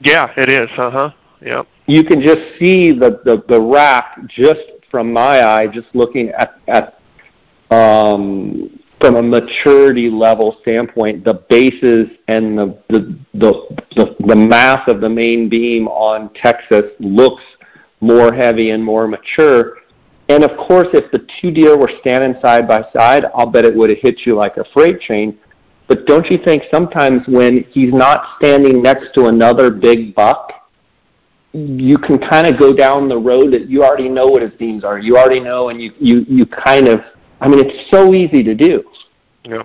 [0.00, 0.70] Yeah, it is.
[0.78, 1.10] Uh huh.
[1.42, 1.66] Yep.
[1.86, 6.60] You can just see the the, the rack just from my eye, just looking at
[6.68, 7.00] at
[7.70, 13.52] um, from a maturity level standpoint, the bases and the the, the
[13.96, 17.42] the the mass of the main beam on Texas looks
[18.00, 19.78] more heavy and more mature.
[20.28, 23.74] And of course, if the two deer were standing side by side, I'll bet it
[23.74, 25.38] would have hit you like a freight train.
[25.88, 30.52] But don't you think sometimes when he's not standing next to another big buck,
[31.52, 34.84] you can kind of go down the road that you already know what his beams
[34.84, 34.98] are.
[34.98, 37.00] You already know, and you you you kind of.
[37.40, 38.84] I mean, it's so easy to do.
[39.44, 39.62] Yeah.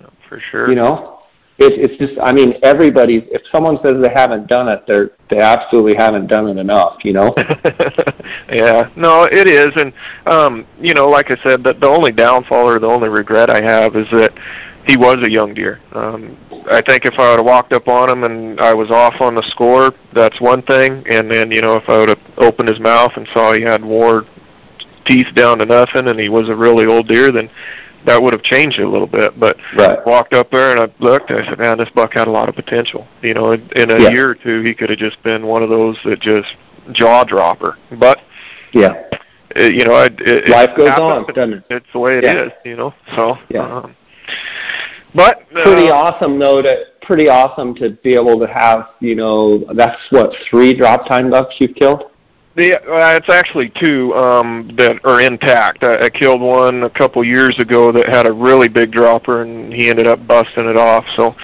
[0.00, 0.68] yeah for sure.
[0.68, 1.20] You know,
[1.58, 2.18] it, it's just.
[2.22, 3.28] I mean, everybody.
[3.30, 7.04] If someone says they haven't done it, they're they absolutely haven't done it enough.
[7.04, 7.34] You know.
[8.50, 8.88] yeah.
[8.96, 9.92] No, it is, and
[10.24, 13.62] um, you know, like I said, the, the only downfall or the only regret I
[13.62, 14.32] have is that
[14.86, 15.80] he was a young deer.
[15.92, 16.36] Um,
[16.70, 19.34] I think if I would have walked up on him and I was off on
[19.34, 21.04] the score, that's one thing.
[21.10, 23.80] And then, you know, if I would have opened his mouth and saw he had
[23.82, 24.24] more
[25.06, 27.48] teeth down to nothing and he was a really old deer, then
[28.06, 29.38] that would have changed it a little bit.
[29.40, 29.98] But right.
[29.98, 32.30] I walked up there and I looked, And I said, man, this buck had a
[32.30, 33.06] lot of potential.
[33.22, 34.10] You know, in, in a Yeah.
[34.10, 36.54] year or two, he could have just been one of those that just
[36.92, 37.78] jaw dropper.
[37.98, 38.20] But
[38.72, 38.92] Yeah.
[39.56, 41.08] it, you know, it, it, Life goes happens.
[41.08, 41.64] on, doesn't it?
[41.70, 42.52] It's the way it is.
[42.64, 42.70] Yeah.
[42.70, 42.92] you know.
[43.16, 43.60] So, Yeah.
[43.78, 43.96] um,
[45.14, 48.90] but uh, Pretty awesome though to pretty awesome to be able to have.
[49.00, 52.10] You know, that's what three drop tine ducks you've killed.
[52.56, 55.82] The, uh, it's actually two um, that are intact.
[55.82, 59.72] I, I killed one a couple years ago that had a really big dropper, and
[59.72, 61.04] he ended up busting it off.
[61.16, 61.34] So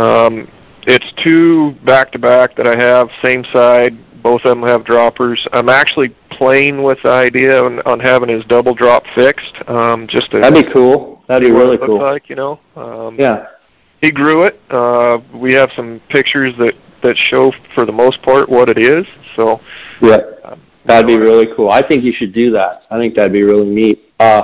[0.00, 0.48] um,
[0.86, 3.98] it's two back to back that I have, same side.
[4.22, 5.44] Both of them have droppers.
[5.52, 10.30] I'm actually playing with the idea on, on having his double drop fixed, um, just
[10.30, 11.19] to That'd be cool.
[11.30, 12.00] That'd be really cool.
[12.00, 12.58] like, you know.
[12.74, 13.46] Um, Yeah.
[14.02, 14.60] he grew it.
[14.68, 19.06] Uh, we have some pictures that that show, for the most part, what it is.
[19.36, 19.60] So
[20.02, 20.18] Yeah.
[20.44, 21.70] um, That'd be really cool.
[21.70, 22.82] I think you should do that.
[22.90, 24.10] I think that'd be really neat.
[24.18, 24.42] Uh,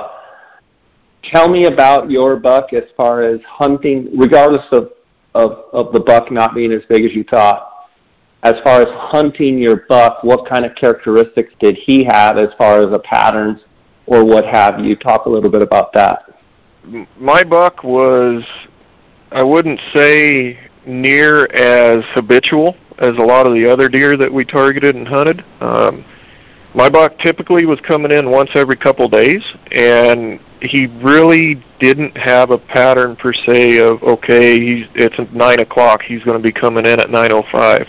[1.23, 4.91] tell me about your buck as far as hunting, regardless of,
[5.35, 7.89] of, of the buck not being as big as you thought.
[8.43, 12.79] As far as hunting your buck, what kind of characteristics did he have as far
[12.79, 13.59] as the patterns
[14.07, 14.95] or what have you?
[14.95, 16.23] Talk a little bit about that.
[17.19, 18.43] My buck was,
[19.31, 24.45] I wouldn't say near as habitual as a lot of the other deer that we
[24.45, 25.43] targeted and hunted.
[25.61, 26.05] Um,
[26.73, 32.51] my buck typically was coming in once every couple days, and he really didn't have
[32.51, 36.85] a pattern per se of okay, he's it's nine o'clock, he's going to be coming
[36.85, 37.87] in at nine o five.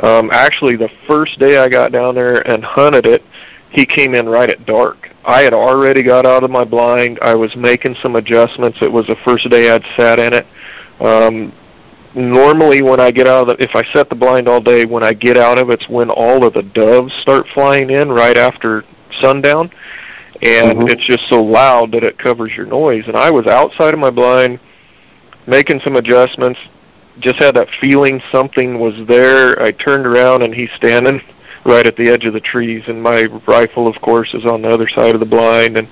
[0.00, 3.22] Um, actually, the first day I got down there and hunted it,
[3.70, 5.10] he came in right at dark.
[5.26, 7.18] I had already got out of my blind.
[7.20, 8.78] I was making some adjustments.
[8.80, 10.46] It was the first day I'd sat in it.
[11.00, 11.52] Um,
[12.14, 15.02] normally, when I get out of the, if I set the blind all day, when
[15.02, 18.84] I get out of it's when all of the doves start flying in right after
[19.20, 19.70] sundown,
[20.42, 20.92] and Mhm.
[20.92, 23.04] it's just so loud that it covers your noise.
[23.08, 24.60] And I was outside of my blind,
[25.46, 26.60] making some adjustments.
[27.18, 29.60] Just had that feeling something was there.
[29.60, 31.20] I turned around and he's standing
[31.66, 34.68] right at the edge of the trees, and my rifle, of course, is on the
[34.68, 35.76] other side of the blind.
[35.76, 35.88] And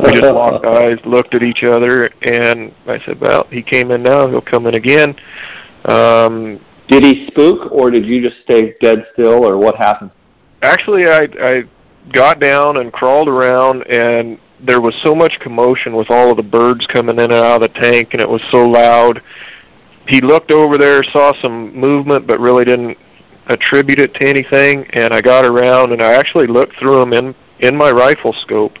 [0.00, 4.02] we just locked eyes, looked at each other, and I said, "Well, he came in
[4.02, 4.28] now.
[4.28, 5.16] He'll come in again."
[5.84, 10.12] Um, Did he spook, or did you just stay dead still, or what happened?
[10.62, 11.64] actually, I I
[12.12, 16.42] got down and crawled around, and there was so much commotion with all of the
[16.42, 19.22] birds coming in and out of the tank, and it was so loud.
[20.08, 22.96] He looked over there, saw some movement, but really didn't
[23.48, 24.86] attribute it to anything.
[24.90, 28.78] And I got around, and I actually looked through them in in my rifle scope,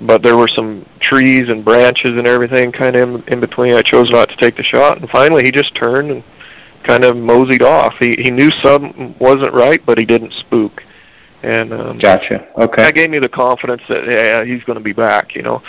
[0.00, 3.74] but there were some trees and branches and everything kind of in, in between.
[3.74, 6.22] I chose not to take the shot, and finally he just turned and
[6.84, 7.94] kind of moseyed off.
[7.98, 10.82] He he knew something wasn't right, but he didn't spook.
[11.42, 12.48] And um, Gotcha.
[12.56, 12.82] Okay.
[12.82, 15.34] that gave me the confidence that yeah, he's going to be back.
[15.34, 15.62] You know.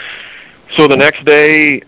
[0.77, 1.81] So the next day,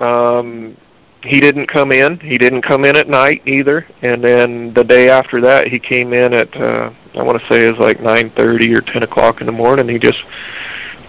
[0.00, 0.76] um,
[1.24, 2.20] he didn't come in.
[2.20, 3.86] He didn't come in at night either.
[4.02, 7.66] And then the day after that, he came in at uh, I want to say
[7.66, 9.88] it was like 9:30 or 10 o'clock in the morning.
[9.88, 10.22] He just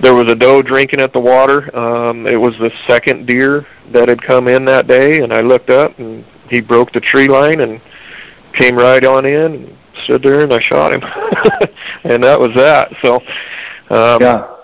[0.01, 1.75] there was a doe drinking at the water.
[1.77, 5.69] Um, it was the second deer that had come in that day, and I looked
[5.69, 7.81] up and he broke the tree line and
[8.53, 11.01] came right on in and stood there and I shot him.
[12.03, 12.91] and that was that.
[13.01, 13.15] So
[13.89, 14.54] um Yeah.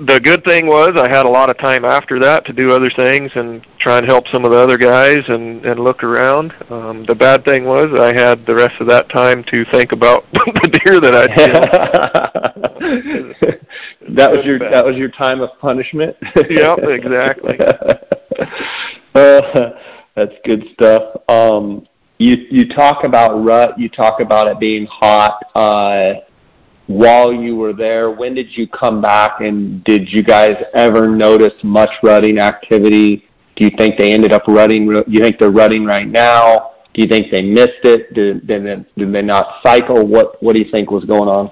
[0.00, 2.90] The good thing was I had a lot of time after that to do other
[2.90, 6.52] things and try and help some of the other guys and and look around.
[6.70, 10.24] Um the bad thing was I had the rest of that time to think about
[10.32, 11.64] the deer that I'd killed.
[14.16, 16.16] that was your that was your time of punishment.
[16.54, 17.58] Yep, exactly.
[19.14, 19.70] uh,
[20.14, 21.16] that's good stuff.
[21.28, 21.86] Um,
[22.18, 23.78] you you talk about rut.
[23.78, 25.42] You talk about it being hot.
[25.54, 26.20] Uh,
[26.86, 31.54] while you were there, when did you come back, and did you guys ever notice
[31.62, 33.28] much rutting activity?
[33.56, 34.86] Do you think they ended up rutting?
[34.88, 36.72] Do you think they're rutting right now?
[36.92, 38.12] Do you think they missed it?
[38.14, 40.06] Did, did, they, did they not cycle?
[40.06, 41.50] What What do you think was going on?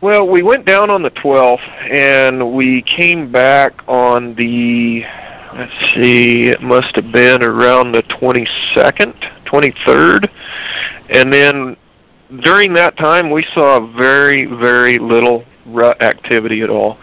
[0.00, 5.02] Well, we went down on the 12th, and we came back on the,
[5.54, 10.30] let's see, it must have been around the 22nd, 23rd.
[11.10, 11.76] And then
[12.40, 16.98] during that time, we saw very, very little rut activity at all.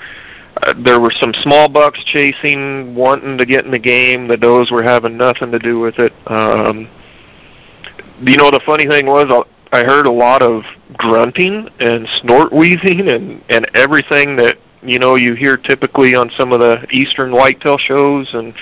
[0.64, 4.28] Uh, there were some small bucks chasing, wanting to get in the game.
[4.28, 6.14] The does were having nothing to do with it.
[6.28, 6.90] Um,
[8.22, 10.64] you know, the funny thing was, uh, I heard a lot of
[10.98, 16.54] grunting and snort wheezing and and everything that you know you hear typically on some
[16.54, 18.54] of the eastern whitetail shows and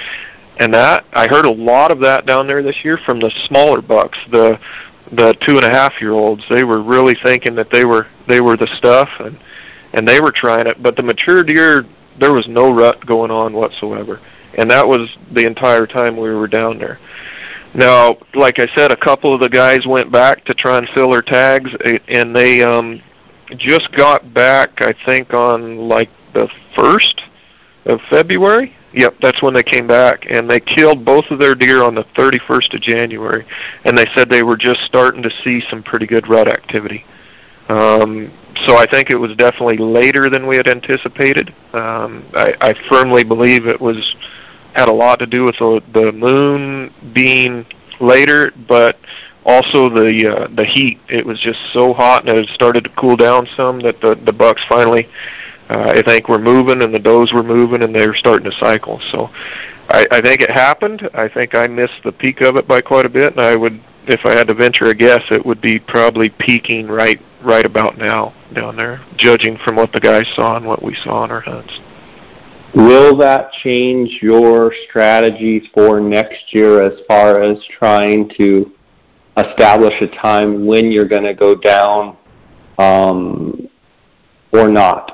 [0.58, 3.82] and that I heard a lot of that down there this year from the smaller
[3.82, 4.60] bucks, the
[5.16, 6.44] the two and a half year olds.
[6.50, 9.38] They were really thinking that they were they were the stuff and
[9.94, 10.82] and they were trying it.
[10.82, 11.86] But the mature deer,
[12.20, 14.20] there was no rut going on whatsoever,
[14.58, 17.00] and that was the entire time we were down there.
[17.76, 21.12] Now, like I said, a couple of the guys went back to try and fill
[21.12, 21.72] their tags,
[22.08, 23.02] and they um,
[23.58, 24.82] just got back.
[24.82, 27.22] I think on like the first
[27.86, 28.76] of February.
[28.94, 32.04] Yep, that's when they came back, and they killed both of their deer on the
[32.16, 33.46] 31st of January,
[33.86, 37.04] and they said they were just starting to see some pretty good rut activity.
[37.70, 38.32] Um,
[38.66, 41.50] so I think it was definitely later than we had anticipated.
[41.74, 44.16] Um, I, I firmly believe it was
[44.76, 47.66] had a lot to do with the, the moon being
[48.00, 48.98] later, but
[49.46, 51.00] also the uh, the heat.
[51.10, 54.34] It was just so hot, and it started to cool down some that the the
[54.34, 55.10] bucks finally,
[55.70, 59.00] I think, were moving, and the does were moving, and they were starting to cycle.
[59.12, 59.30] So,
[59.90, 61.10] I, I think it happened.
[61.14, 63.82] I think I missed the peak of it by quite a bit, and I would,
[64.08, 67.98] if I had to venture a guess, it would be probably peaking right right about
[67.98, 71.42] now down there, judging from what the guys saw and what we saw on our
[71.42, 71.80] hunts.
[72.74, 78.72] Will that change your strategy for next year as far as trying to
[79.38, 82.18] establish a time when you're going to go down
[82.80, 83.70] um,
[84.52, 85.13] or not?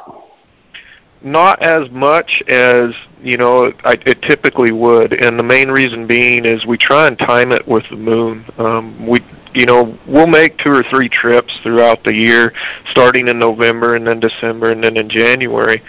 [1.22, 6.46] Not as much as you know I, it typically would, and the main reason being
[6.46, 8.46] is we try and time it with the moon.
[8.58, 9.20] Um, we
[9.54, 12.54] you know we'll make two or three trips throughout the year,
[12.92, 15.82] starting in November and then December and then in January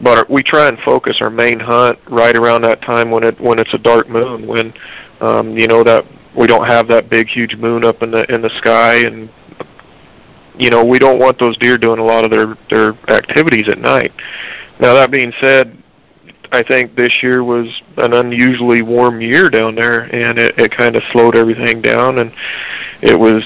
[0.00, 3.58] but we try and focus our main hunt right around that time when it when
[3.58, 4.72] it's a dark moon when
[5.20, 6.04] um you know that
[6.36, 9.28] we don't have that big huge moon up in the in the sky and
[10.58, 13.78] you know we don't want those deer doing a lot of their their activities at
[13.78, 14.12] night
[14.84, 15.76] now that being said
[16.52, 17.66] I think this year was
[17.98, 22.32] an unusually warm year down there and it, it kind of slowed everything down and
[23.02, 23.42] it was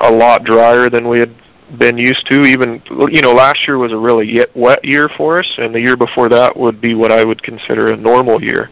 [0.00, 1.34] a lot drier than we had
[1.78, 2.44] been used to.
[2.44, 5.96] Even you know, last year was a really wet year for us, and the year
[5.96, 8.70] before that would be what I would consider a normal year.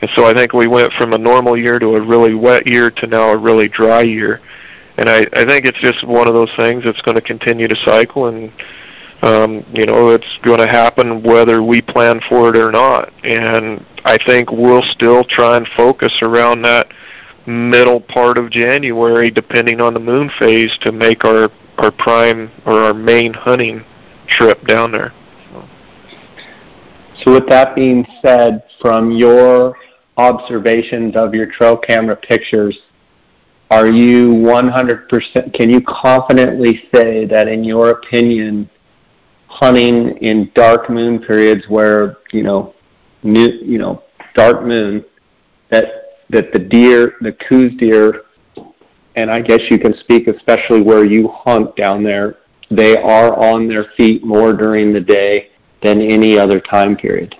[0.00, 2.90] And so I think we went from a normal year to a really wet year
[2.90, 4.40] to now a really dry year.
[4.98, 7.76] And I, I think it's just one of those things that's going to continue to
[7.84, 8.52] cycle, and
[9.22, 13.12] um, you know, it's going to happen whether we plan for it or not.
[13.24, 16.88] And I think we'll still try and focus around that
[17.46, 22.74] middle part of January, depending on the moon phase, to make our our prime or
[22.74, 23.82] our main hunting
[24.26, 25.12] trip down there.
[27.22, 29.76] So with that being said, from your
[30.16, 32.78] observations of your trail camera pictures,
[33.70, 38.68] are you 100%, can you confidently say that in your opinion,
[39.52, 42.74] hunting in dark moon periods where, you know,
[43.22, 44.02] new, you know,
[44.34, 45.04] dark moon,
[45.70, 48.22] that, that the deer, the Coues deer
[49.14, 52.38] and I guess you can speak especially where you hunt down there,
[52.70, 55.50] they are on their feet more during the day
[55.82, 57.36] than any other time period.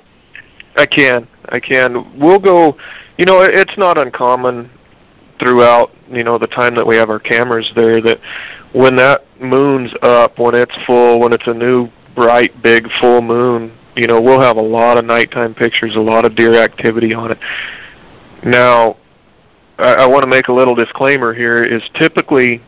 [0.76, 1.26] I can.
[1.48, 2.18] I can.
[2.18, 2.76] We'll go,
[3.16, 4.70] you know, it's not uncommon
[5.38, 8.20] throughout, you know, the time that we have our cameras there that
[8.72, 13.76] when that moon's up, when it's full, when it's a new bright big full moon,
[13.96, 17.32] you know, we'll have a lot of nighttime pictures, a lot of deer activity on
[17.32, 17.38] it.
[18.44, 18.96] Now,
[19.78, 22.62] I, I want to make a little disclaimer here is typically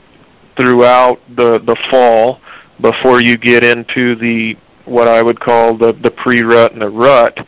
[0.56, 2.40] throughout the the fall
[2.80, 7.46] before you get into the what I would call the the pre-rut and the rut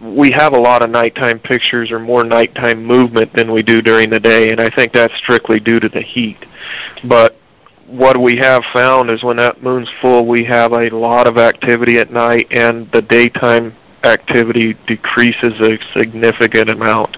[0.00, 4.10] we have a lot of nighttime pictures or more nighttime movement than we do during
[4.10, 6.38] the day and I think that's strictly due to the heat
[7.04, 7.36] but
[7.86, 11.98] what we have found is when that moon's full we have a lot of activity
[11.98, 13.74] at night and the daytime
[14.04, 17.16] activity decreases a significant amount.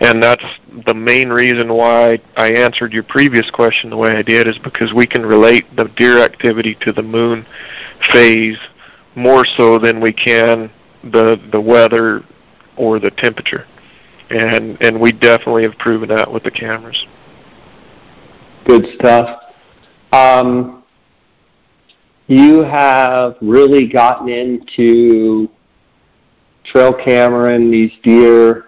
[0.00, 0.44] And that's
[0.86, 4.92] the main reason why I answered your previous question the way I did is because
[4.92, 7.46] we can relate the deer activity to the moon
[8.12, 8.58] phase
[9.14, 10.70] more so than we can
[11.02, 12.22] the the weather
[12.76, 13.66] or the temperature.
[14.30, 17.06] And and we definitely have proven that with the cameras.
[18.66, 19.40] Good stuff.
[20.12, 20.84] Um,
[22.26, 25.48] you have really gotten into
[26.64, 28.66] trail camera and these deer,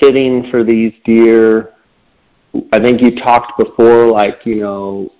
[0.00, 1.74] sitting for these deer.
[2.72, 5.12] I think you talked before, like, you know,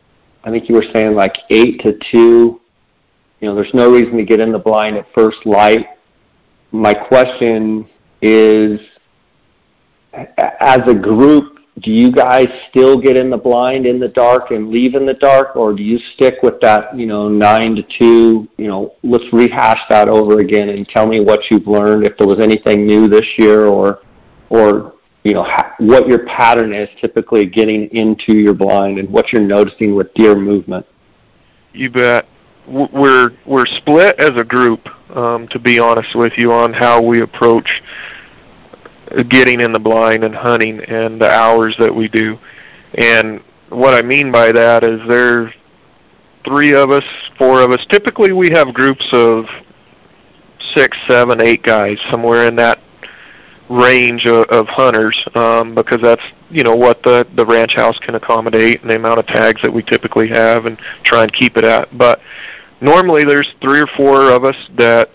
[0.44, 2.60] I think you were saying like 8 to 2.
[3.40, 5.86] You know, there's no reason to get in the blind at first light.
[6.72, 7.88] My question
[8.20, 8.80] is,
[10.12, 14.70] as a group, do you guys still get in the blind in the dark and
[14.70, 18.46] leave in the dark, or do you stick with that, you know, nine to two?
[18.58, 22.26] You know, let's rehash that over again and tell me what you've learned, if there
[22.26, 24.00] was anything new this year, or,
[24.50, 24.94] or
[25.24, 29.40] you know, ha- what your pattern is typically getting into your blind and what you're
[29.40, 30.84] noticing with deer movement.
[31.72, 32.26] You bet.
[32.66, 37.22] We're we're split as a group, um, to be honest with you, on how we
[37.22, 37.68] approach
[39.28, 42.38] getting in the blind and hunting and the hours that we do.
[42.94, 45.52] And what I mean by that is there's
[46.44, 47.04] three of us,
[47.38, 47.84] four of us.
[47.88, 49.46] Typically we have groups of
[50.74, 52.80] six, seven, eight guys, somewhere in that
[53.68, 58.14] range of, of hunters, um, because that's you know what the the ranch house can
[58.14, 61.64] accommodate and the amount of tags that we typically have and try and keep it
[61.64, 61.96] at.
[61.96, 62.20] But
[62.80, 65.10] normally there's three or four of us that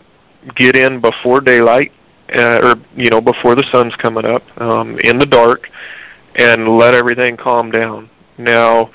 [0.56, 1.92] get in before daylight
[2.36, 5.70] uh, or you know before the sun's coming up um, in the dark
[6.36, 8.10] and let everything calm down.
[8.38, 8.92] Now,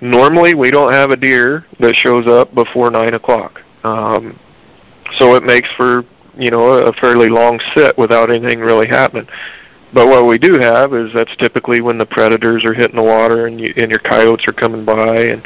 [0.00, 4.38] normally we don't have a deer that shows up before nine o'clock, um,
[5.18, 6.04] so it makes for
[6.36, 9.28] you know a fairly long sit without anything really happening.
[9.92, 13.46] But what we do have is that's typically when the predators are hitting the water
[13.46, 15.42] and, you, and your coyotes are coming by, and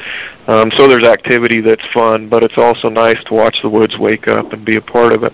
[0.49, 2.29] um, so there's activity that's fun.
[2.29, 5.23] But it's also nice to watch the woods wake up and be a part of
[5.23, 5.33] it.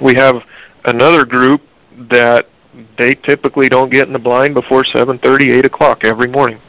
[0.00, 0.36] We have
[0.84, 1.62] another group
[2.10, 2.48] that
[2.96, 6.60] they typically don't get in the blind before 7:30, 8 o'clock every morning.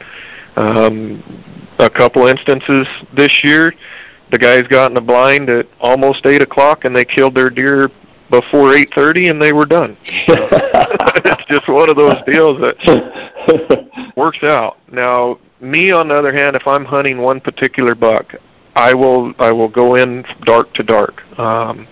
[0.56, 1.22] Um,
[1.78, 3.74] a couple instances this year,
[4.30, 7.90] the guys got in the blind at almost 8 o'clock and they killed their deer
[8.30, 9.96] before 8:30 and they were done.
[11.24, 14.78] it's just one of those deals that works out.
[14.90, 18.34] Now, me on the other hand, if I'm hunting one particular buck,
[18.76, 21.22] I will I will go in dark to dark.
[21.38, 21.86] Um,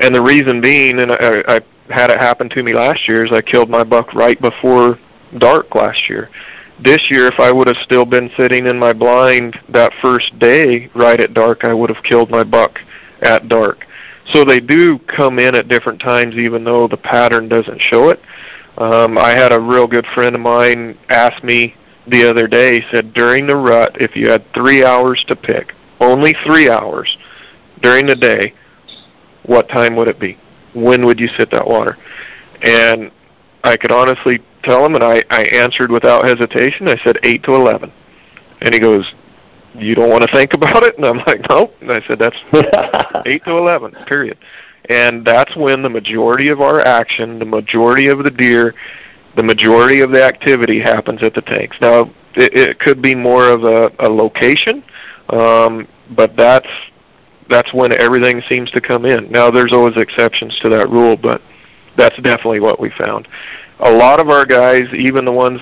[0.00, 3.32] and the reason being, and I, I had it happen to me last year, is
[3.32, 4.98] I killed my buck right before
[5.38, 6.30] dark last year.
[6.80, 10.90] This year, if I would have still been sitting in my blind that first day
[10.94, 12.78] right at dark, I would have killed my buck
[13.20, 13.86] at dark.
[14.32, 18.20] So they do come in at different times, even though the pattern doesn't show it.
[18.78, 21.74] Um, I had a real good friend of mine ask me
[22.06, 22.80] the other day.
[22.80, 27.16] He said during the rut, if you had three hours to pick, only three hours
[27.80, 28.54] during the day,
[29.44, 30.38] what time would it be?
[30.74, 31.98] When would you sit that water?
[32.62, 33.10] And
[33.64, 36.88] I could honestly tell him, and I, I answered without hesitation.
[36.88, 37.92] I said 8 to 11.
[38.60, 39.12] And he goes,
[39.74, 40.96] you don't want to think about it?
[40.96, 41.74] And I'm like, nope.
[41.80, 42.36] And I said, that's
[43.26, 44.38] 8 to 11, period.
[44.88, 48.74] And that's when the majority of our action, the majority of the deer,
[49.36, 51.76] the majority of the activity happens at the tanks.
[51.80, 54.82] Now, it, it could be more of a, a location,
[55.30, 56.68] um, but that's
[57.52, 59.30] that's when everything seems to come in.
[59.30, 61.42] Now, there's always exceptions to that rule, but
[61.96, 63.28] that's definitely what we found.
[63.80, 65.60] A lot of our guys, even the ones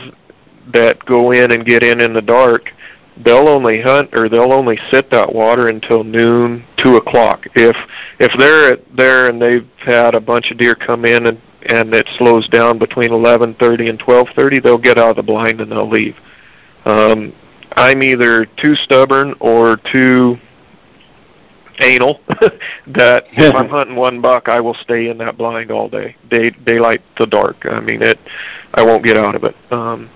[0.72, 2.70] that go in and get in in the dark,
[3.16, 7.46] they'll only hunt or they'll only sit that water until noon, two o'clock.
[7.54, 7.76] If
[8.18, 12.08] if they're there and they've had a bunch of deer come in and and it
[12.18, 16.16] slows down between 11:30 and 12:30, they'll get out of the blind and they'll leave.
[16.86, 17.32] Um,
[17.76, 20.38] I'm either too stubborn or too
[21.82, 22.20] anal
[22.88, 26.50] that if I'm hunting one buck, I will stay in that blind all day, day
[26.50, 27.66] daylight to dark.
[27.66, 28.18] I mean it,
[28.74, 29.56] I won't get out of it.
[29.72, 30.10] Um,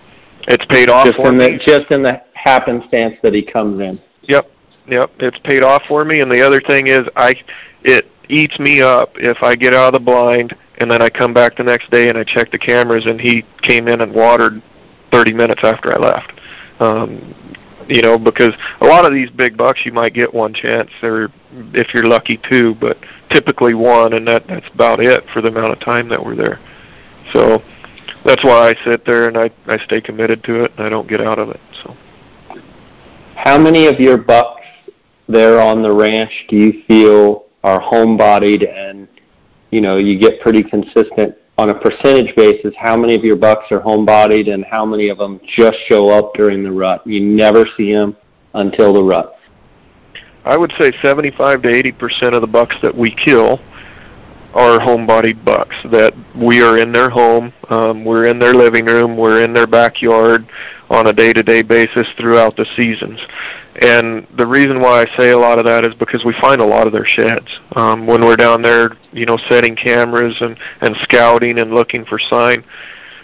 [0.49, 1.59] it's paid off just for in me.
[1.59, 4.01] the just in the happenstance that he comes in.
[4.23, 4.51] Yep,
[4.89, 5.11] yep.
[5.19, 6.21] It's paid off for me.
[6.21, 7.35] And the other thing is, I
[7.83, 11.33] it eats me up if I get out of the blind and then I come
[11.33, 14.63] back the next day and I check the cameras and he came in and watered
[15.13, 16.33] 30 minutes after I left.
[16.81, 17.35] Um,
[17.89, 21.31] you know, because a lot of these big bucks you might get one chance or
[21.73, 22.97] if you're lucky two, but
[23.31, 26.61] typically one and that that's about it for the amount of time that we're there.
[27.33, 27.63] So
[28.25, 31.09] that's why I sit there and I I stay committed to it and I don't
[31.09, 31.61] get out of it.
[31.83, 31.97] So
[33.37, 34.63] How many of your bucks
[35.29, 39.09] there on the ranch do you feel are home-bodied and
[39.71, 42.75] you know you get pretty consistent on a percentage basis?
[42.79, 46.35] How many of your bucks are home-bodied and how many of them just show up
[46.35, 47.07] during the rut?
[47.07, 48.17] You never see them
[48.55, 49.37] until the rut.
[50.45, 53.61] I would say 75 to 80 percent of the bucks that we kill
[54.55, 55.75] are home-bodied bucks.
[55.91, 59.67] That we are in their home, um, we're in their living room, we're in their
[59.67, 60.47] backyard
[60.91, 63.19] on a day-to-day basis throughout the seasons.
[63.83, 66.67] And the reason why I say a lot of that is because we find a
[66.67, 70.97] lot of their sheds um, when we're down there, you know, setting cameras and and
[71.03, 72.65] scouting and looking for sign.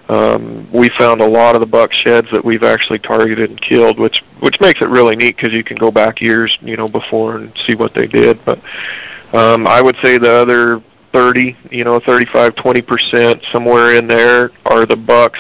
[0.09, 4.01] Um, we found a lot of the buck sheds that we've actually targeted and killed,
[4.01, 7.37] which which makes it really neat because you can go back years, you know, before
[7.37, 8.45] and see what they did.
[8.45, 8.59] But
[9.33, 10.83] um, I would say the other
[11.13, 15.39] 30, you know, 35, 20 percent somewhere in there are the bucks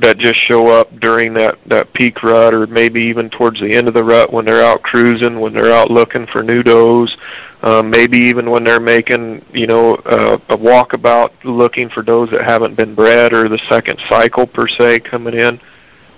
[0.00, 3.88] that just show up during that that peak rut or maybe even towards the end
[3.88, 7.16] of the rut when they're out cruising when they're out looking for new does
[7.64, 12.76] um, maybe even when they're making you know a walkabout looking for does that haven't
[12.76, 15.58] been bred or the second cycle per se coming in.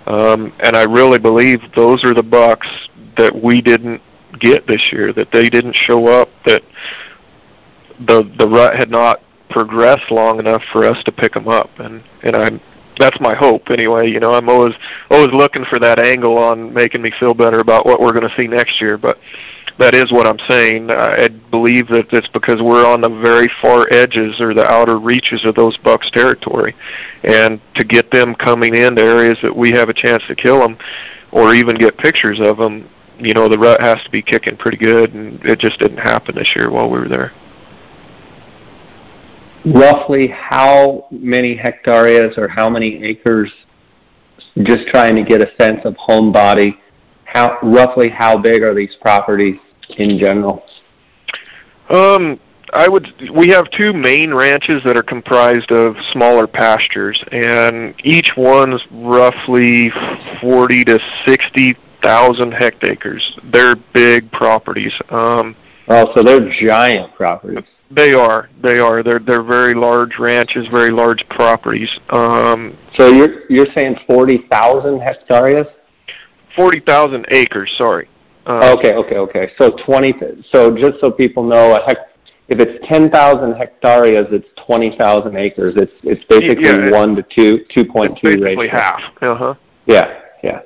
[0.07, 2.67] Um, and I really believe those are the bucks
[3.17, 4.01] that we didn't
[4.39, 6.63] get this year that they didn't show up that
[8.05, 11.79] the the rut had not progressed long enough for us to pick them up.
[11.79, 12.59] And and I'm
[12.97, 14.09] that's my hope anyway.
[14.09, 14.73] You know, I'm always
[15.09, 18.35] always looking for that angle on making me feel better about what we're going to
[18.35, 18.97] see next year.
[18.97, 19.19] But
[19.79, 20.89] that is what I'm saying.
[20.91, 25.45] I believe that it's because we're on the very far edges or the outer reaches
[25.45, 26.75] of those bucks' territory,
[27.23, 30.77] and to get them coming into areas that we have a chance to kill them,
[31.31, 32.89] or even get pictures of them,
[33.19, 36.35] you know, the rut has to be kicking pretty good, and it just didn't happen
[36.35, 37.33] this year while we were there
[39.73, 43.51] roughly how many hectares or how many acres,
[44.63, 46.79] just trying to get a sense of home body,
[47.25, 49.59] how roughly how big are these properties
[49.97, 50.63] in general?
[51.89, 52.39] Um,
[52.73, 53.07] I would.
[53.33, 59.89] We have two main ranches that are comprised of smaller pastures, and each one's roughly
[60.41, 63.39] forty to sixty thousand hectares.
[63.51, 64.93] They're big properties.
[65.09, 65.55] Um,
[65.87, 67.63] oh, so they're giant properties.
[67.89, 68.49] They are.
[68.61, 69.01] They are.
[69.01, 71.89] They're they're very large ranches, very large properties.
[72.09, 75.67] Um, so you're you're saying forty thousand hectares?
[76.55, 77.73] Forty thousand acres.
[77.77, 78.09] Sorry.
[78.45, 78.93] Uh, okay.
[78.93, 79.17] Okay.
[79.17, 79.51] Okay.
[79.57, 80.13] So twenty.
[80.51, 82.09] So just so people know, a hec-
[82.49, 85.75] if it's ten thousand hectares, it's twenty thousand acres.
[85.77, 88.77] It's it's basically yeah, one to two two point two basically ratio.
[88.77, 89.01] half.
[89.21, 89.55] Uh huh.
[89.85, 90.21] Yeah.
[90.43, 90.59] Yeah.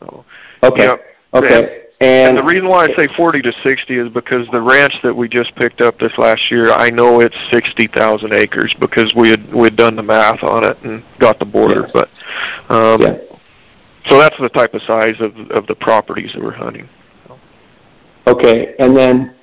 [0.00, 0.24] So,
[0.64, 0.90] okay.
[1.34, 1.83] Okay.
[2.00, 5.14] And, and, the reason why I say 40 to 60 is because the ranch that
[5.14, 9.52] we just picked up this last year, I know it's 60,000 acres because we had
[9.54, 11.88] we had done the math on it and got the border.
[11.94, 12.10] But
[12.68, 13.18] um, yeah.
[14.08, 16.88] so that's the type of size of of the properties that we're hunting.
[18.26, 19.36] Okay, and then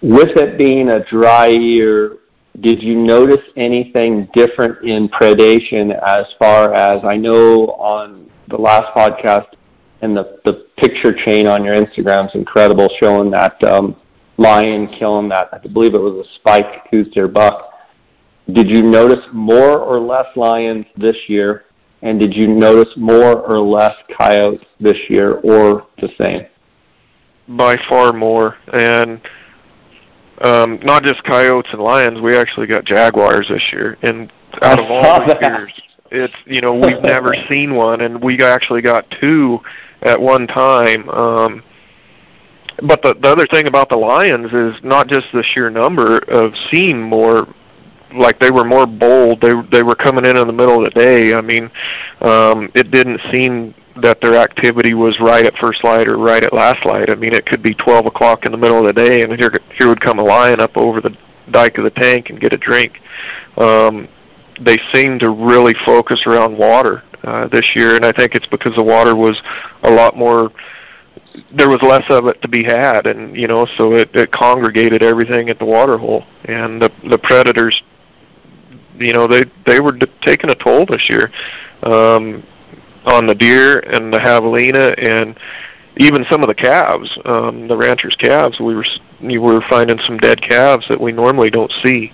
[0.00, 2.18] with it being a dry year,
[2.60, 8.92] did you notice anything different in predation as far as I know on the last
[8.94, 9.46] podcast
[10.02, 13.96] and the, the picture chain on your Instagram is incredible showing that um,
[14.36, 17.70] lion killing that, I believe it was a spike deer buck.
[18.52, 21.64] Did you notice more or less lions this year?
[22.02, 26.46] And did you notice more or less coyotes this year or the same?
[27.56, 28.56] By far more.
[28.72, 29.20] And
[30.40, 33.96] um, not just coyotes and lions, we actually got jaguars this year.
[34.02, 34.32] And
[34.62, 35.80] out of all the years,
[36.10, 39.60] it's you know we've never seen one, and we actually got two
[40.02, 41.08] at one time.
[41.08, 41.62] Um,
[42.82, 46.52] but the the other thing about the lions is not just the sheer number of
[46.70, 47.46] seeing more
[48.14, 51.00] like they were more bold they they were coming in in the middle of the
[51.00, 51.34] day.
[51.34, 51.70] I mean
[52.20, 56.52] um it didn't seem that their activity was right at first light or right at
[56.52, 57.10] last light.
[57.10, 59.52] I mean it could be twelve o'clock in the middle of the day and here
[59.76, 61.16] here would come a lion up over the
[61.50, 63.00] dike of the tank and get a drink.
[63.56, 64.08] Um
[64.60, 68.74] they seemed to really focus around water uh, this year, and I think it's because
[68.76, 69.40] the water was
[69.82, 70.50] a lot more.
[71.54, 75.02] There was less of it to be had, and you know, so it, it congregated
[75.02, 77.82] everything at the water hole, and the the predators,
[78.98, 81.30] you know, they they were taking a toll this year
[81.82, 82.42] um,
[83.06, 85.38] on the deer and the javelina and
[85.98, 88.58] even some of the calves, um, the ranchers' calves.
[88.58, 88.86] We were
[89.20, 92.12] we were finding some dead calves that we normally don't see,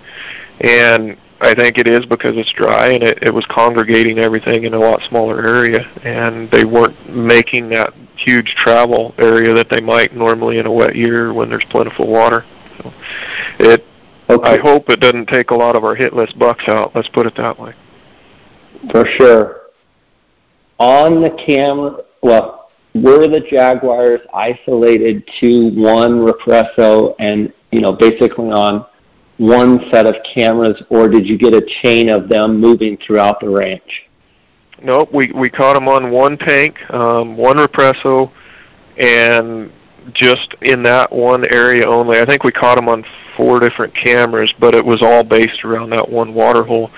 [0.61, 4.73] and I think it is because it's dry and it, it was congregating everything in
[4.73, 10.13] a lot smaller area, and they weren't making that huge travel area that they might
[10.13, 12.45] normally in a wet year when there's plentiful water.
[12.77, 12.93] So
[13.59, 13.85] it,
[14.29, 14.51] okay.
[14.51, 16.93] I hope it doesn't take a lot of our hit list bucks out.
[16.93, 17.73] Let's put it that way.
[18.91, 19.61] For sure.
[20.77, 28.49] On the camera, well, were the Jaguars isolated to one Represo and you know basically
[28.49, 28.85] on
[29.39, 33.49] one set of cameras, or did you get a chain of them moving throughout the
[33.49, 34.03] ranch?
[34.81, 38.31] Nope, we we caught them on one tank, um, one represo,
[38.97, 39.71] and
[40.13, 42.19] just in that one area only.
[42.19, 45.91] I think we caught them on four different cameras, but it was all based around
[45.91, 46.91] that one water hole.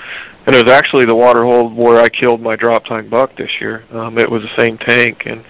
[0.46, 3.52] And it was actually the water hole where I killed my drop tine buck this
[3.60, 3.84] year.
[3.92, 5.44] Um, it was the same tank, and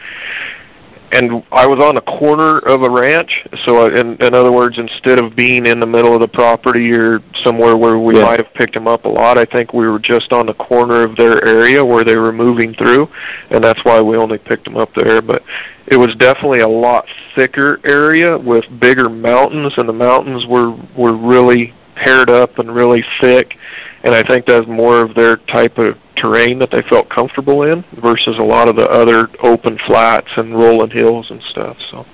[1.14, 3.45] and I was on a corner of a ranch.
[3.66, 7.20] So, in, in other words, instead of being in the middle of the property or
[7.43, 8.24] somewhere where we yeah.
[8.24, 11.03] might have picked them up a lot, I think we were just on the corner
[11.03, 13.09] of their area where they were moving through,
[13.49, 15.22] and that's why we only picked them up there.
[15.22, 15.43] But
[15.88, 17.05] it was definitely a lot
[17.36, 23.03] thicker area with bigger mountains, and the mountains were were really paired up and really
[23.20, 23.57] thick.
[24.04, 27.84] And I think that's more of their type of terrain that they felt comfortable in
[28.02, 31.78] versus a lot of the other open flats and rolling hills and stuff.
[31.91, 32.06] So,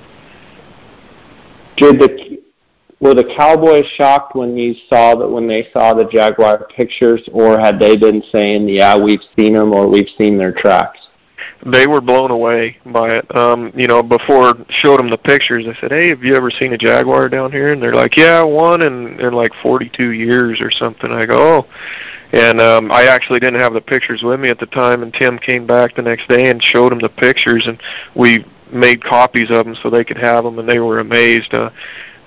[1.78, 2.42] did the
[3.00, 7.60] were the Cowboys shocked when you saw that when they saw the Jaguar pictures, or
[7.60, 11.00] had they been saying, "Yeah, we've seen them," or "We've seen their tracks"?
[11.66, 13.36] They were blown away by it.
[13.36, 16.74] Um, you know, before showed them the pictures, I said, "Hey, have you ever seen
[16.74, 20.72] a Jaguar down here?" And they're like, "Yeah, one in in like 42 years or
[20.72, 21.68] something." I go, "Oh."
[22.34, 25.40] And um, I actually didn't have the pictures with me at the time, and Tim
[25.40, 27.82] came back the next day and showed him the pictures, and
[28.16, 31.54] we made copies of them so they could have them, and they were amazed.
[31.54, 31.70] Uh,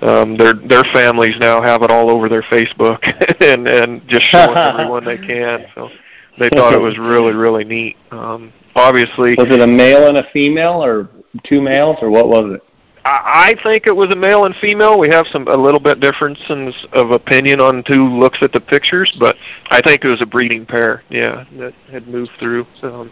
[0.02, 3.04] um, their their families now have it all over their Facebook,
[3.42, 5.66] and and just showing everyone they can.
[5.74, 5.90] So
[6.38, 7.96] they thought it was really really neat.
[8.10, 11.08] Um, obviously, was it a male and a female, or
[11.44, 12.62] two males, or what was it?
[13.02, 14.98] I think it was a male and female.
[14.98, 19.14] We have some a little bit differences of opinion on who looks at the pictures,
[19.18, 19.36] but
[19.70, 21.02] I think it was a breeding pair.
[21.08, 22.66] Yeah, that had moved through.
[22.80, 23.08] So,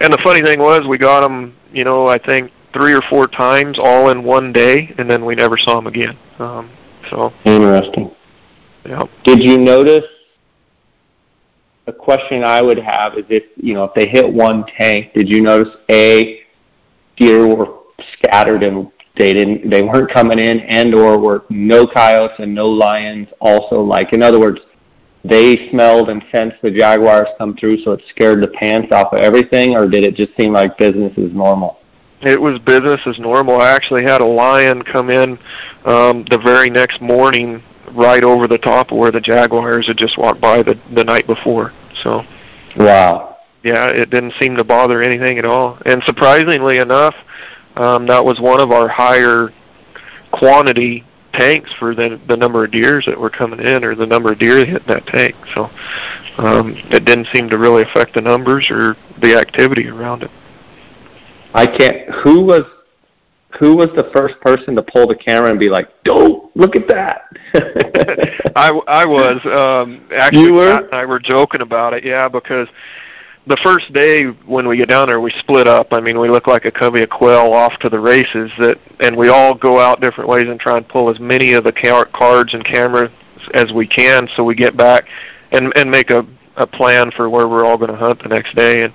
[0.00, 1.56] and the funny thing was, we got them.
[1.72, 5.34] You know, I think three or four times all in one day, and then we
[5.34, 6.18] never saw them again.
[6.38, 6.70] Um,
[7.08, 8.14] so interesting.
[8.84, 9.04] Yeah.
[9.24, 10.04] Did you notice?
[11.90, 15.28] A question I would have is if you know if they hit one tank, did
[15.28, 16.40] you notice a
[17.16, 17.78] deer were
[18.12, 22.68] scattered and they didn't they weren't coming in and or were no coyotes and no
[22.68, 23.80] lions also?
[23.80, 24.60] Like in other words
[25.24, 29.18] they smelled and sensed the jaguars come through so it scared the pants off of
[29.18, 31.80] everything or did it just seem like business as normal?
[32.22, 33.60] It was business as normal.
[33.60, 35.40] I actually had a lion come in
[35.86, 37.64] um the very next morning
[37.94, 41.26] right over the top of where the jaguars had just walked by the the night
[41.26, 41.72] before
[42.02, 42.22] so
[42.76, 47.14] wow yeah it didn't seem to bother anything at all and surprisingly enough
[47.76, 49.52] um, that was one of our higher
[50.32, 54.32] quantity tanks for the the number of deers that were coming in or the number
[54.32, 55.34] of deer hitting that tank.
[55.54, 55.70] So
[56.38, 60.30] um, it didn't seem to really affect the numbers or the activity around it.
[61.54, 62.08] I can't.
[62.22, 62.62] Who was
[63.58, 66.86] who was the first person to pull the camera and be like, "Don't Look at
[66.88, 67.22] that.
[68.54, 70.74] I I was um actually you were?
[70.74, 72.68] Pat and I were joking about it, yeah, because
[73.46, 75.94] the first day when we get down there, we split up.
[75.94, 78.50] I mean, we look like a covey of quail off to the races.
[78.58, 81.64] That, and we all go out different ways and try and pull as many of
[81.64, 81.72] the
[82.12, 83.10] cards and cameras
[83.54, 85.06] as we can, so we get back
[85.52, 86.26] and and make a
[86.58, 88.82] a plan for where we're all going to hunt the next day.
[88.82, 88.94] And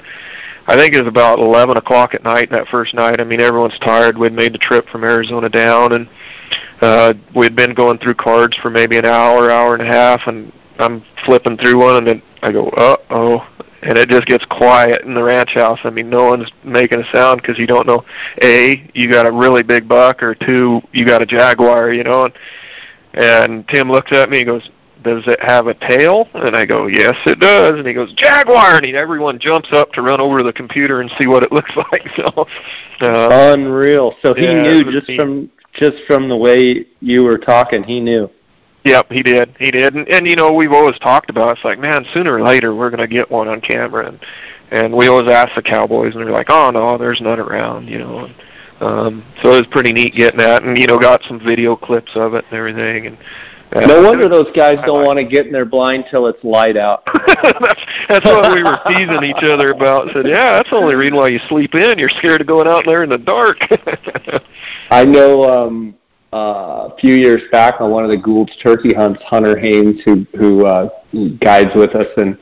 [0.67, 3.19] I think it was about 11 o'clock at night that first night.
[3.19, 4.19] I mean, everyone's tired.
[4.19, 6.07] We'd made the trip from Arizona down, and
[6.81, 10.51] uh, we'd been going through cards for maybe an hour, hour and a half, and
[10.79, 13.47] I'm flipping through one, and then I go, uh oh,
[13.81, 15.79] and it just gets quiet in the ranch house.
[15.83, 18.03] I mean, no one's making a sound because you don't know.
[18.41, 21.91] A, you got a really big buck, or two, you got a jaguar.
[21.91, 22.33] You know, and
[23.13, 24.69] and Tim looks at me and goes,
[25.03, 28.77] "Does it have a tail?" And I go, "Yes, it does." And he goes, "Jaguar!"
[28.77, 31.51] And he, everyone jumps up to run over to the computer and see what it
[31.53, 32.07] looks like.
[32.15, 32.47] So
[33.01, 34.15] uh, unreal.
[34.21, 35.19] So he yeah, knew just neat.
[35.19, 37.83] from just from the way you were talking.
[37.83, 38.29] He knew.
[38.85, 39.55] Yep, he did.
[39.57, 39.95] He did.
[39.95, 42.91] And, and you know, we've always talked about it's like, man, sooner or later we're
[42.91, 44.19] going to get one on camera and
[44.71, 47.99] and we always ask the cowboys and they're like, "Oh no, there's none around," you
[47.99, 48.25] know.
[48.25, 48.35] And,
[48.81, 52.11] um so it was pretty neat getting that and you know, got some video clips
[52.15, 53.17] of it and everything and
[53.73, 57.03] no wonder those guys don't want to get in their blind till it's light out.
[57.43, 60.07] that's that's what we were teasing each other about.
[60.13, 61.99] Said, yeah, that's the only reason why you sleep in.
[61.99, 63.57] You're scared of going out there in the dark.
[64.91, 65.95] I know um
[66.33, 70.25] uh, a few years back on one of the Gould's turkey hunts, Hunter Haynes, who
[70.37, 70.89] who uh,
[71.39, 72.37] guides with us, and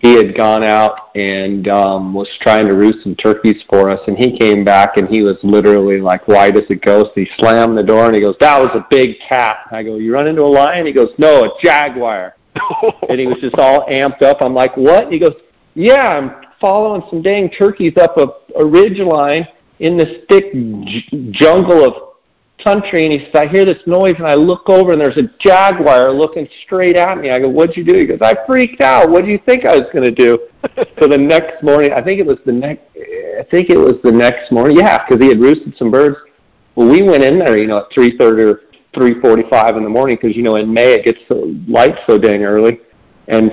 [0.00, 4.16] he had gone out and um, was trying to roost some turkeys for us, and
[4.16, 7.10] he came back and he was literally like white as a ghost.
[7.14, 10.12] He slammed the door and he goes, "That was a big cat." I go, "You
[10.12, 12.36] run into a lion?" He goes, "No, a jaguar."
[13.08, 14.38] and he was just all amped up.
[14.40, 15.34] I'm like, "What?" And he goes,
[15.74, 18.28] "Yeah, I'm following some dang turkeys up a,
[18.58, 19.46] a ridge line
[19.78, 21.94] in this thick j- jungle of
[22.62, 25.30] country and he says, I hear this noise and I look over and there's a
[25.38, 27.30] jaguar looking straight at me.
[27.30, 27.94] I go, what'd you do?
[27.94, 29.10] He goes, I freaked out.
[29.10, 30.38] What do you think I was to do?
[30.98, 34.12] so the next morning, I think it was the next, I think it was the
[34.12, 34.78] next morning.
[34.78, 36.16] Yeah, because he had roosted some birds.
[36.74, 38.60] Well, we went in there, you know, at 3.30 or
[38.94, 42.44] 3.45 in the morning because, you know, in May it gets so light so dang
[42.44, 42.80] early.
[43.28, 43.52] And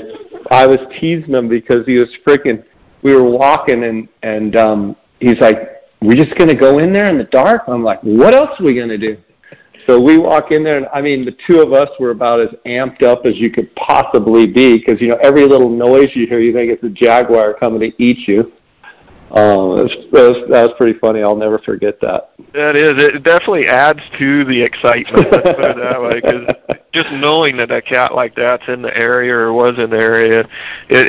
[0.51, 2.63] I was teasing him because he was freaking,
[3.01, 5.72] we were walking and, and um, he's like,
[6.03, 7.63] we're just going to go in there in the dark?
[7.67, 9.17] I'm like, what else are we going to do?
[9.87, 12.49] So we walk in there, and I mean, the two of us were about as
[12.65, 16.39] amped up as you could possibly be because, you know, every little noise you hear,
[16.39, 18.51] you think it's a jaguar coming to eat you.
[19.33, 21.23] Um, that was, that that was pretty funny.
[21.23, 22.33] I'll never forget that.
[22.53, 22.93] That is.
[23.01, 25.31] It definitely adds to the excitement.
[25.31, 26.21] Put it that way.
[26.21, 29.97] Cause just knowing that a cat like that's in the area or was in the
[29.97, 30.47] area, it,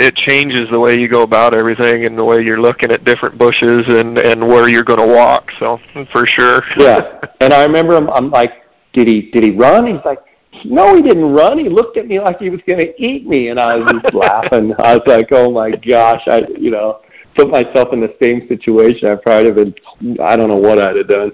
[0.01, 3.37] it changes the way you go about everything and the way you're looking at different
[3.37, 5.51] bushes and and where you're going to walk.
[5.59, 5.79] So
[6.11, 6.63] for sure.
[6.79, 7.21] yeah.
[7.41, 8.09] And I remember him.
[8.09, 8.53] I'm like,
[8.95, 9.87] did he did he run?
[9.87, 10.21] He's like,
[10.65, 11.59] no, he didn't run.
[11.59, 14.15] He looked at me like he was going to eat me, and I was just
[14.15, 14.73] laughing.
[14.79, 17.01] I was like, oh my gosh, I you know
[17.35, 20.97] put myself in the same situation, I probably have been I don't know what I'd
[20.97, 21.33] have done.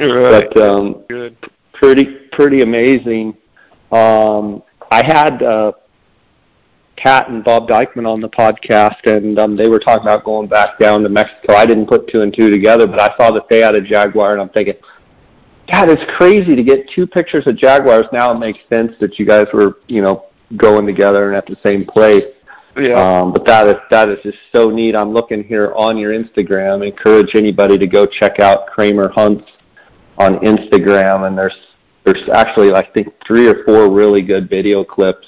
[0.00, 0.48] Right.
[0.52, 1.36] But um Good.
[1.72, 3.36] pretty pretty amazing.
[3.90, 5.72] Um I had uh
[6.98, 10.78] Pat and Bob Dykeman on the podcast, and um, they were talking about going back
[10.78, 11.54] down to Mexico.
[11.54, 14.32] I didn't put two and two together, but I saw that they had a Jaguar,
[14.32, 14.74] and I'm thinking,
[15.70, 18.06] God, it's crazy to get two pictures of Jaguars.
[18.12, 20.26] Now it makes sense that you guys were, you know,
[20.56, 22.24] going together and at the same place.
[22.76, 23.20] Yeah.
[23.20, 24.94] Um, but that is that is just so neat.
[24.94, 26.86] I'm looking here on your Instagram.
[26.86, 29.44] Encourage anybody to go check out Kramer Hunts
[30.18, 31.56] on Instagram, and there's
[32.04, 35.26] there's actually I think three or four really good video clips.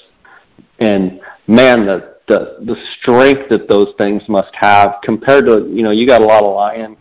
[0.78, 5.90] And man, the the the strength that those things must have compared to you know
[5.90, 6.96] you got a lot of lion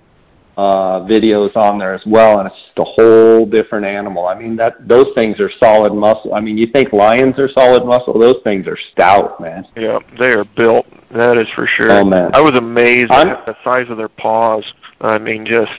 [0.59, 4.27] uh, videos on there as well, and it's just a whole different animal.
[4.27, 6.33] I mean, that those things are solid muscle.
[6.33, 8.19] I mean, you think lions are solid muscle?
[8.19, 9.65] Those things are stout, man.
[9.77, 10.85] Yeah, they are built.
[11.11, 11.89] That is for sure.
[11.89, 14.65] Oh man, I was amazed I'm, at the size of their paws.
[14.99, 15.71] I mean, just,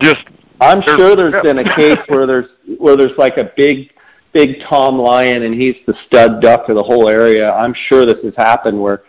[0.00, 0.26] just.
[0.60, 3.90] I'm sure there's been a case where there's where there's like a big,
[4.34, 7.50] big Tom lion, and he's the stud duck of the whole area.
[7.52, 9.02] I'm sure this has happened where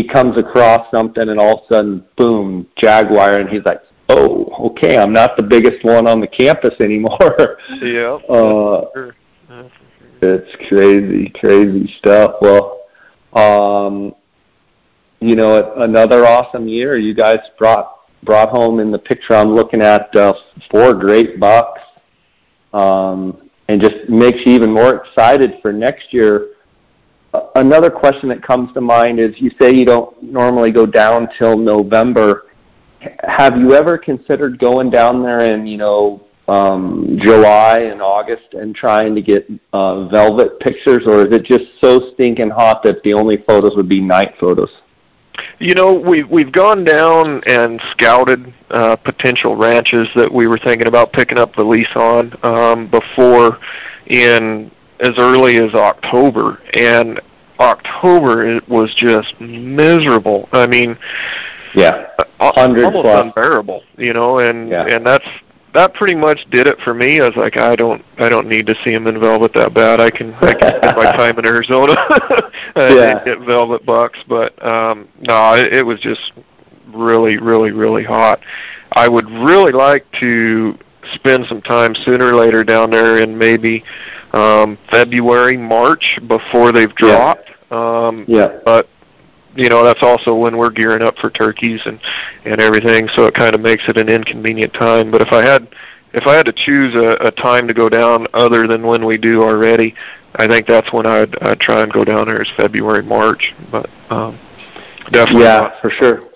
[0.00, 4.70] he comes across something and all of a sudden, boom, Jaguar, and he's like, oh,
[4.70, 7.58] okay, I'm not the biggest one on the campus anymore.
[7.82, 8.18] yeah.
[8.30, 9.14] Uh, sure.
[10.22, 12.36] It's crazy, crazy stuff.
[12.40, 12.82] Well,
[13.32, 14.14] um,
[15.20, 16.96] you know, another awesome year.
[16.96, 19.34] You guys brought brought home in the picture.
[19.34, 20.34] I'm looking at uh,
[20.70, 21.80] four great bucks,
[22.72, 26.48] um, and just makes you even more excited for next year
[27.54, 31.56] another question that comes to mind is you say you don't normally go down till
[31.56, 32.46] November.
[33.26, 38.74] Have you ever considered going down there in, you know, um, July and August and
[38.74, 43.14] trying to get uh, velvet pictures, or is it just so stinking hot that the
[43.14, 44.70] only photos would be night photos?
[45.60, 50.88] You know, we've we've gone down and scouted uh, potential ranches that we were thinking
[50.88, 53.58] about picking up the lease on um, before
[54.06, 54.72] in
[55.02, 57.20] as early as October, and
[57.58, 60.48] October it was just miserable.
[60.52, 60.98] I mean,
[61.74, 62.08] yeah,
[62.40, 63.22] hundred almost plus.
[63.22, 63.82] unbearable.
[63.96, 64.86] You know, and yeah.
[64.86, 65.26] and that's
[65.74, 67.20] that pretty much did it for me.
[67.20, 70.00] I was like, I don't, I don't need to see him in velvet that bad.
[70.00, 71.94] I can, I can spend my time in Arizona
[72.74, 73.24] and yeah.
[73.24, 74.18] get velvet bucks.
[74.28, 76.32] But um, no, it, it was just
[76.88, 78.40] really, really, really hot.
[78.92, 80.76] I would really like to
[81.14, 83.84] spend some time sooner or later down there and maybe
[84.32, 87.50] um, February, March before they've dropped.
[87.70, 88.06] Yeah.
[88.06, 88.60] Um, yeah.
[88.64, 88.88] But
[89.56, 92.00] you know that's also when we're gearing up for turkeys and
[92.44, 95.68] and everything so it kind of makes it an inconvenient time but if i had
[96.12, 99.18] if i had to choose a, a time to go down other than when we
[99.18, 99.94] do already
[100.36, 103.90] i think that's when i'd, I'd try and go down there is february march but
[104.10, 104.38] um
[105.10, 105.80] definitely yeah not.
[105.80, 106.29] for sure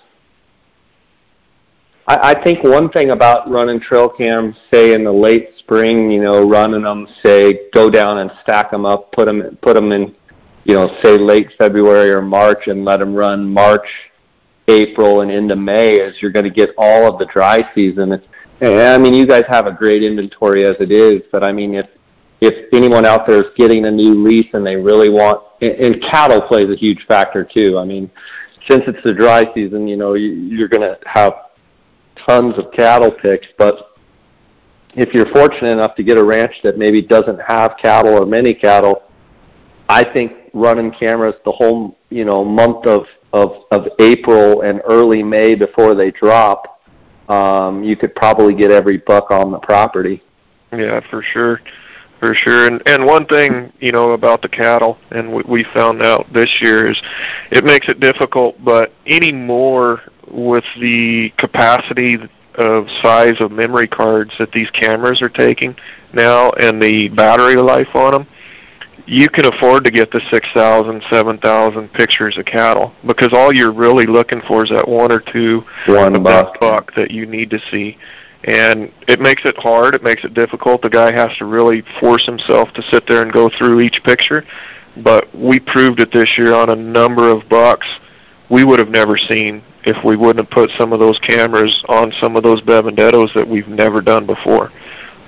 [2.07, 6.23] I, I think one thing about running trail cams, say in the late spring, you
[6.23, 10.15] know, running them, say, go down and stack them up, put them, put them in
[10.65, 13.87] you know, say late February or March and let them run March,
[14.69, 18.13] April, and into May as you're going to get all of the dry season.
[18.61, 21.75] And I mean, you guys have a great inventory as it is, but I mean,
[21.75, 21.87] if
[22.41, 26.03] if anyone out there is getting a new lease and they really want, and, and
[26.03, 27.79] cattle plays a huge factor too.
[27.79, 28.11] I mean,
[28.69, 31.33] since it's the dry season, you know, you, you're going to have
[32.27, 33.95] tons of cattle picks, but
[34.97, 38.55] if you're fortunate enough to get a ranch that maybe doesn't have cattle or many
[38.55, 39.03] cattle,
[39.89, 45.23] I think running cameras the whole you know month of of, of April and early
[45.23, 46.81] May before they drop,
[47.29, 50.23] um, you could probably get every buck on the property.
[50.73, 51.61] Yeah, for sure,
[52.21, 52.69] for sure.
[52.69, 56.49] And and one thing you know about the cattle, and we, we found out this
[56.61, 57.01] year is,
[57.51, 58.63] it makes it difficult.
[58.65, 62.17] But anymore with the capacity
[62.55, 65.75] of size of memory cards that these cameras are taking
[66.13, 68.27] now, and the battery life on them
[69.07, 74.07] you can afford to get the 6,000, 7,000 pictures of cattle because all you're really
[74.07, 76.59] looking for is that one or two one buck.
[76.59, 77.99] buck that you need to see.
[78.45, 79.95] And it makes it hard.
[79.95, 80.83] It makes it difficult.
[80.83, 84.45] The guy has to really force himself to sit there and go through each picture.
[84.97, 87.87] But we proved it this year on a number of bucks
[88.51, 92.13] we would have never seen if we wouldn't have put some of those cameras on
[92.21, 94.73] some of those bebederos that we've never done before.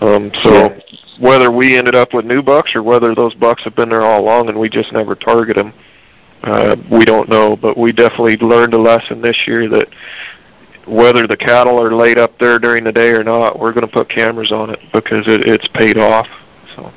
[0.01, 0.81] Um, so yeah.
[1.21, 4.21] whether we ended up with new bucks or whether those bucks have been there all
[4.21, 5.73] along and we just never target them,
[6.43, 7.57] uh, we don't know.
[7.57, 9.89] But we definitely learned a lesson this year that
[10.87, 13.93] whether the cattle are laid up there during the day or not, we're going to
[13.93, 16.29] put cameras on it because it, it's paid off.
[16.77, 16.93] So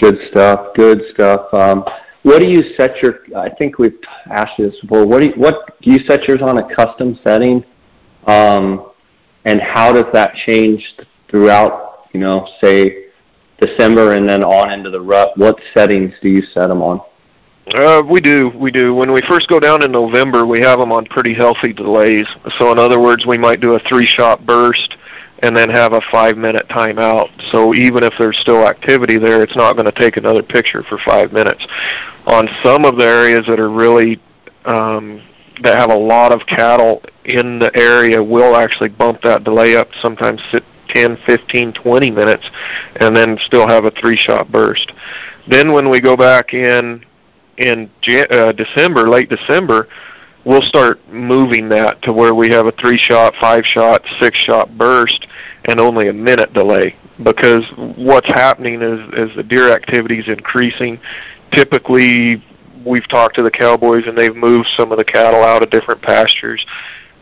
[0.00, 0.74] good stuff.
[0.74, 1.52] Good stuff.
[1.52, 1.84] Um,
[2.22, 3.20] what do you set your?
[3.36, 3.98] I think we've
[4.30, 5.06] asked you this before.
[5.06, 7.64] What do you, what do you set yours on a custom setting?
[8.26, 8.90] Um,
[9.44, 10.94] and how does that change
[11.28, 13.06] throughout you know, say
[13.58, 17.00] December and then on into the rut, what settings do you set them on?
[17.74, 18.94] Uh, we do, we do.
[18.94, 22.26] When we first go down in November, we have them on pretty healthy delays.
[22.58, 24.96] So in other words, we might do a three-shot burst
[25.42, 27.28] and then have a five-minute timeout.
[27.50, 30.98] So even if there's still activity there, it's not going to take another picture for
[31.04, 31.66] five minutes.
[32.26, 34.22] On some of the areas that are really
[34.64, 35.20] um,
[35.62, 39.88] that have a lot of cattle in the area, we'll actually bump that delay up.
[40.00, 42.48] Sometimes sit 10, 15, 20 minutes,
[42.96, 44.92] and then still have a three-shot burst.
[45.48, 47.04] Then when we go back in
[47.58, 47.90] in
[48.30, 49.88] uh, December, late December,
[50.44, 55.26] we'll start moving that to where we have a three-shot, five-shot, six-shot burst,
[55.66, 56.96] and only a minute delay.
[57.22, 57.64] Because
[57.96, 60.98] what's happening is, is the deer activity is increasing.
[61.52, 62.42] Typically,
[62.84, 66.02] we've talked to the cowboys and they've moved some of the cattle out of different
[66.02, 66.64] pastures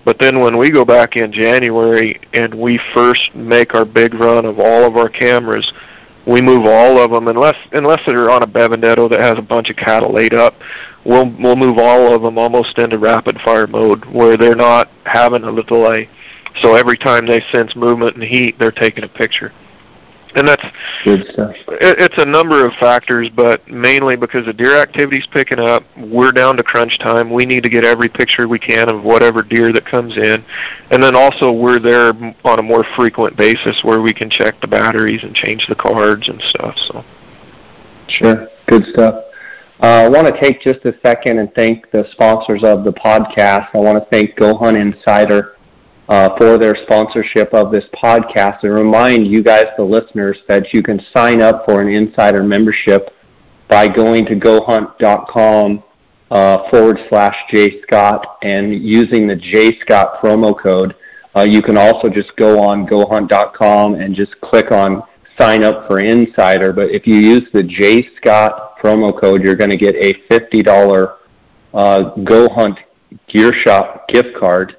[0.04, 4.44] but then when we go back in January and we first make our big run
[4.46, 5.70] of all of our cameras,
[6.26, 9.68] we move all of them unless unless they're on a bebedero that has a bunch
[9.70, 10.54] of cattle laid up.
[11.04, 15.44] We'll we'll move all of them almost into rapid fire mode where they're not having
[15.44, 16.08] a little delay.
[16.62, 19.52] So every time they sense movement and heat, they're taking a picture
[20.34, 20.64] and that's
[21.04, 21.54] good stuff.
[21.68, 25.84] It, it's a number of factors, but mainly because the deer activity's picking up.
[25.96, 27.30] We're down to crunch time.
[27.30, 30.44] We need to get every picture we can of whatever deer that comes in,
[30.90, 32.12] and then also we're there
[32.44, 36.28] on a more frequent basis where we can check the batteries and change the cards
[36.28, 36.76] and stuff.
[36.88, 37.04] So,
[38.08, 39.24] sure, good stuff.
[39.82, 43.68] Uh, I want to take just a second and thank the sponsors of the podcast.
[43.72, 45.56] I want to thank Go Hunt Insider
[46.06, 50.82] uh, for their sponsorship of this podcast and remind you guys, the listeners, that you
[50.82, 53.14] can sign up for an insider membership
[53.68, 55.82] by going to gohunt.com
[56.30, 60.94] uh, forward slash jscott and using the jscott promo code.
[61.34, 65.02] Uh, you can also just go on gohunt.com and just click on
[65.38, 66.74] sign up for Insider.
[66.74, 71.16] But if you use the jscott promo code, you're going to get a $50
[71.74, 72.78] uh, Go Hunt
[73.28, 74.76] Gear Shop gift card.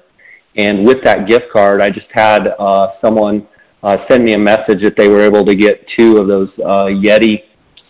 [0.56, 3.46] And with that gift card, I just had uh, someone
[3.82, 6.84] uh, send me a message that they were able to get two of those uh,
[6.84, 7.44] Yeti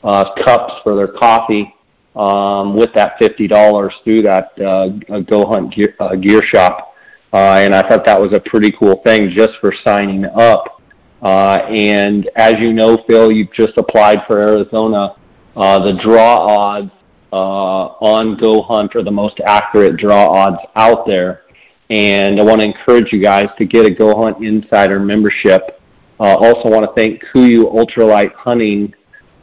[0.05, 1.75] uh, cups for their coffee
[2.15, 6.95] um, with that $50 through that uh, Go Hunt gear, uh, gear Shop.
[7.33, 10.83] Uh, and I thought that was a pretty cool thing just for signing up.
[11.23, 15.17] Uh, and as you know, Phil, you've just applied for Arizona.
[15.57, 16.91] Uh, the draw odds
[17.33, 21.43] uh, on Go Hunt are the most accurate draw odds out there.
[21.91, 25.81] And I want to encourage you guys to get a Go Hunt Insider membership.
[26.19, 28.95] Uh, also want to thank KUIU Ultralight Hunting,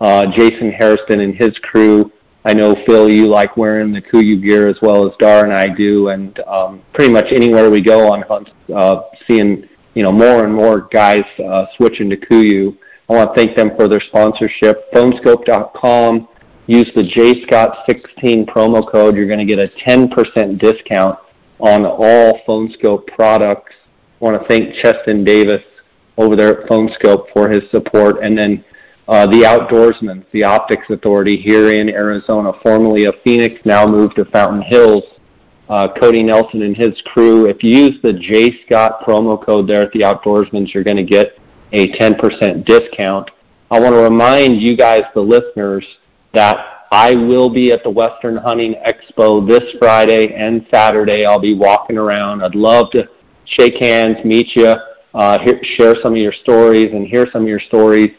[0.02, 2.12] uh, Jason Harrison and his crew.
[2.46, 5.68] I know Phil, you like wearing the KUIU gear as well as Dar and I
[5.68, 10.46] do, and um, pretty much anywhere we go on hunts, uh, seeing you know more
[10.46, 12.78] and more guys uh, switching to KUIU.
[13.10, 14.92] I want to thank them for their sponsorship.
[14.94, 16.28] Phoneskope.com
[16.68, 19.16] use the JScott16 promo code.
[19.16, 21.18] You're going to get a 10% discount
[21.60, 23.74] on all PhoneSkope products.
[24.22, 25.64] I want to thank Cheston Davis
[26.18, 28.22] over there at PhoneSkope for his support.
[28.22, 28.64] And then
[29.08, 34.26] uh, the Outdoorsman, the Optics Authority here in Arizona, formerly of Phoenix, now moved to
[34.26, 35.04] Fountain Hills.
[35.68, 37.48] Uh, Cody Nelson and his crew.
[37.48, 41.04] If you use the J Scott promo code there at the Outdoorsman, you're going to
[41.04, 41.39] get
[41.72, 43.30] a 10% discount.
[43.72, 45.86] I want to remind you guys, the listeners,
[46.34, 51.26] that I will be at the Western Hunting Expo this Friday and Saturday.
[51.26, 52.44] I'll be walking around.
[52.44, 53.08] I'd love to
[53.46, 54.76] shake hands, meet you,
[55.14, 58.12] uh, hear, share some of your stories, and hear some of your stories,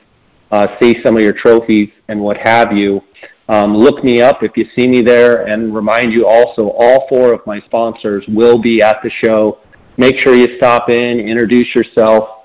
[0.52, 3.02] uh, see some of your trophies, and what have you.
[3.48, 7.32] Um, look me up if you see me there, and remind you also all four
[7.32, 9.58] of my sponsors will be at the show.
[9.96, 12.39] Make sure you stop in, introduce yourself,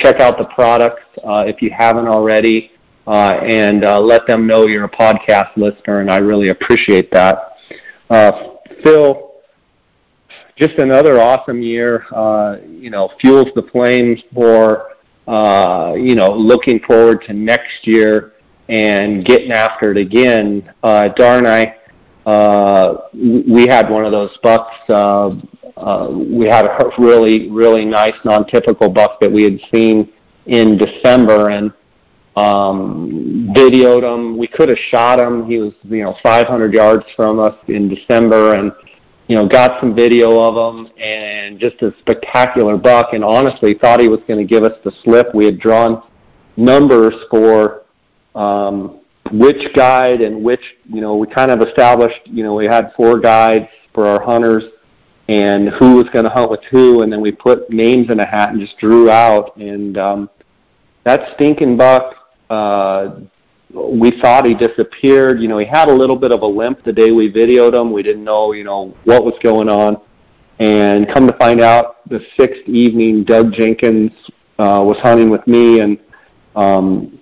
[0.00, 2.72] check out the products uh, if you haven't already
[3.06, 7.56] uh, and uh, let them know you're a podcast listener, and I really appreciate that.
[8.08, 9.32] Uh, Phil,
[10.56, 12.04] just another awesome year.
[12.12, 14.90] Uh, you know, fuels the flames for
[15.26, 18.34] uh, you know looking forward to next year
[18.68, 20.72] and getting after it again.
[20.82, 21.76] Uh, Darn, I
[22.24, 24.76] uh, we had one of those bucks.
[24.88, 25.61] Uh, uh,
[26.10, 30.12] we had a really really nice non-typical buck that we had seen
[30.46, 31.72] in December, and
[32.36, 34.38] um, videoed him.
[34.38, 35.46] We could have shot him.
[35.46, 38.72] He was, you know, 500 yards from us in December, and
[39.28, 43.12] you know, got some video of him, and just a spectacular buck.
[43.12, 45.34] And honestly, thought he was going to give us the slip.
[45.34, 46.02] We had drawn
[46.56, 47.84] numbers for
[48.34, 52.20] um, which guide and which, you know, we kind of established.
[52.24, 54.64] You know, we had four guides for our hunters
[55.32, 58.26] and who was going to hunt with who, and then we put names in a
[58.26, 59.56] hat and just drew out.
[59.56, 60.30] And um,
[61.04, 62.16] that stinking buck
[62.50, 63.20] uh,
[63.72, 65.40] we thought he disappeared.
[65.40, 67.92] You know, he had a little bit of a limp the day we videoed him.
[67.92, 69.96] We didn't know, you know, what was going on.
[70.58, 74.12] And come to find out, the sixth evening, Doug Jenkins
[74.58, 75.98] uh, was hunting with me and
[76.54, 77.18] um,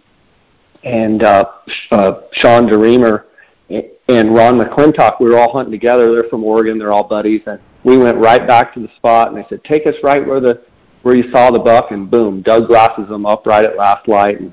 [0.83, 1.45] and uh,
[1.93, 3.25] uh, Sean DeReamer
[3.69, 5.21] and Ron McClintock.
[5.21, 6.13] We were all hunting together.
[6.13, 6.79] They're from Oregon.
[6.79, 7.43] They're all buddies.
[7.47, 10.41] And we went right back to the spot, and they said, "Take us right where
[10.41, 10.63] the
[11.03, 14.41] where you saw the buck." And boom, Doug glasses them up right at last light.
[14.41, 14.53] And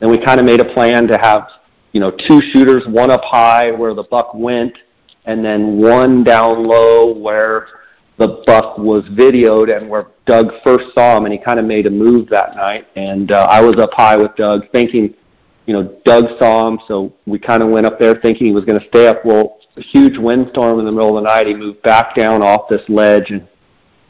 [0.00, 1.48] then we kind of made a plan to have,
[1.92, 4.76] you know, two shooters, one up high where the buck went,
[5.26, 7.68] and then one down low where
[8.18, 11.86] the buck was videoed and where Doug first saw him, and he kind of made
[11.86, 12.86] a move that night.
[12.96, 15.14] And uh, I was up high with Doug, thinking,
[15.66, 18.64] you know, Doug saw him, so we kind of went up there thinking he was
[18.64, 19.24] going to stay up.
[19.24, 21.46] Well, a huge windstorm in the middle of the night.
[21.46, 23.46] He moved back down off this ledge, and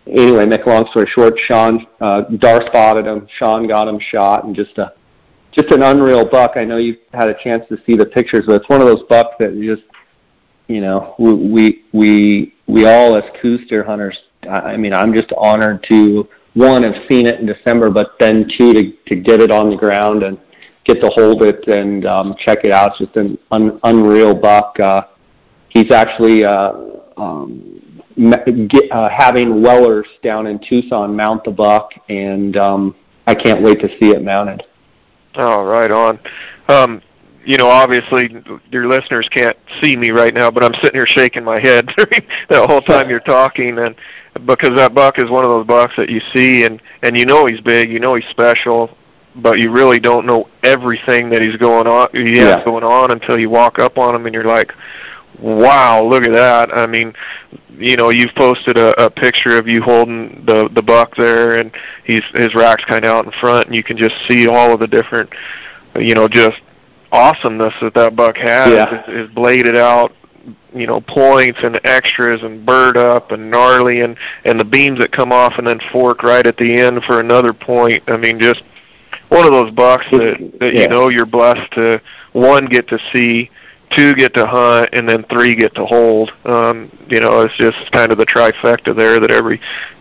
[0.06, 3.26] anyway, make a long story short, Sean uh, Dar spotted him.
[3.38, 4.92] Sean got him shot, and just a
[5.52, 6.52] just an unreal buck.
[6.56, 9.02] I know you've had a chance to see the pictures, but it's one of those
[9.08, 9.82] bucks that just,
[10.66, 13.24] you know, we we we all as
[13.68, 14.18] deer hunters.
[14.48, 18.72] I mean, I'm just honored to one have seen it in December, but then two
[18.72, 20.38] to to get it on the ground and
[20.84, 22.92] get to hold it and um, check it out.
[22.92, 24.78] It's just an un, unreal buck.
[24.80, 25.02] Uh,
[25.72, 26.72] he's actually uh,
[27.16, 32.94] um, get, uh, having Wellers down in Tucson mount the buck, and um,
[33.26, 34.64] I can't wait to see it mounted.
[35.34, 36.18] Oh, right on.
[36.68, 37.02] Um,
[37.44, 38.30] you know, obviously
[38.70, 41.88] your listeners can't see me right now, but I'm sitting here shaking my head
[42.48, 43.96] the whole time you're talking, and
[44.46, 47.46] because that buck is one of those bucks that you see and and you know
[47.46, 48.96] he's big, you know he's special,
[49.36, 52.64] but you really don't know everything that he's going on he has Yeah.
[52.64, 54.72] going on until you walk up on him and you're like,
[55.42, 56.72] wow, look at that.
[56.76, 57.12] I mean,
[57.76, 61.72] you know, you've posted a, a picture of you holding the the buck there, and
[62.04, 64.80] he's his rack's kind of out in front, and you can just see all of
[64.80, 65.30] the different,
[65.96, 66.60] you know, just
[67.10, 68.70] awesomeness that that buck has.
[68.70, 69.02] Yeah.
[69.04, 70.14] His, his bladed out,
[70.74, 75.12] you know, points and extras and bird up and gnarly, and and the beams that
[75.12, 78.02] come off and then fork right at the end for another point.
[78.06, 78.62] I mean, just
[79.28, 80.82] one of those bucks that that Yeah.
[80.82, 82.00] you know you're blessed to
[82.32, 83.50] one get to see
[83.96, 86.32] two get to hunt, and then three get to hold.
[86.44, 89.60] Um, you know, it's just kind of the trifecta there that every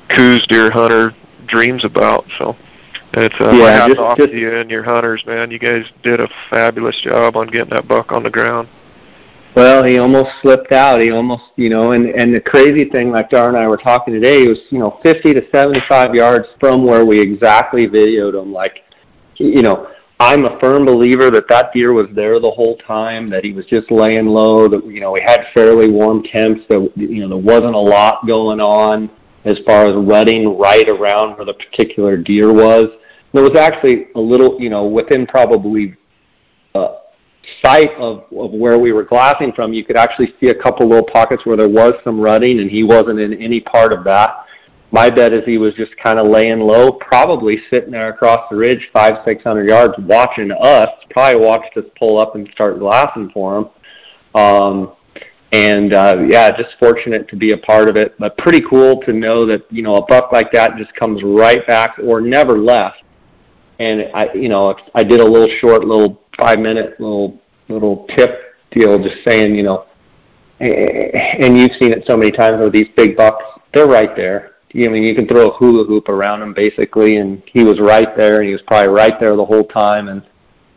[0.09, 1.13] Coues deer hunter
[1.47, 2.25] dreams about.
[2.37, 2.55] So
[3.13, 5.51] it's uh, my Yeah, hats just- off just- to you and your hunters, man.
[5.51, 8.67] You guys did a fabulous job on getting that buck on the ground.
[9.53, 11.01] Well, he almost slipped out.
[11.01, 14.13] He almost, you know, and and the crazy thing, like Dar and I were talking
[14.13, 18.53] today, he was, you know, 50 to 75 yards from where we exactly videoed him.
[18.53, 18.83] Like,
[19.35, 19.89] you know,
[20.21, 23.27] I'm a firm believer that that deer was there the whole time.
[23.31, 24.67] That he was just laying low.
[24.67, 26.61] That you know, we had fairly warm temps.
[26.69, 29.09] That you know, there wasn't a lot going on
[29.45, 32.89] as far as rutting right around where the particular deer was.
[33.33, 35.97] There was actually a little, you know, within probably
[36.75, 36.97] uh,
[37.65, 41.07] sight of, of where we were glassing from, you could actually see a couple little
[41.11, 44.40] pockets where there was some rutting, and he wasn't in any part of that.
[44.91, 48.57] My bet is he was just kind of laying low, probably sitting there across the
[48.57, 50.89] ridge, five, six hundred yards, watching us.
[51.09, 53.69] Probably watched us pull up and start glassing for him.
[54.35, 54.93] Um,
[55.53, 58.15] and uh, yeah, just fortunate to be a part of it.
[58.19, 61.65] But pretty cool to know that you know a buck like that just comes right
[61.67, 63.03] back or never left
[63.81, 68.55] and I, you know, I did a little short, little five minute, little little tip
[68.69, 69.85] deal, just saying, you know,
[70.59, 73.43] and you've seen it so many times with these big bucks,
[73.73, 74.50] they're right there.
[74.73, 78.15] I mean, you can throw a hula hoop around him basically, and he was right
[78.15, 80.07] there, and he was probably right there the whole time.
[80.07, 80.23] And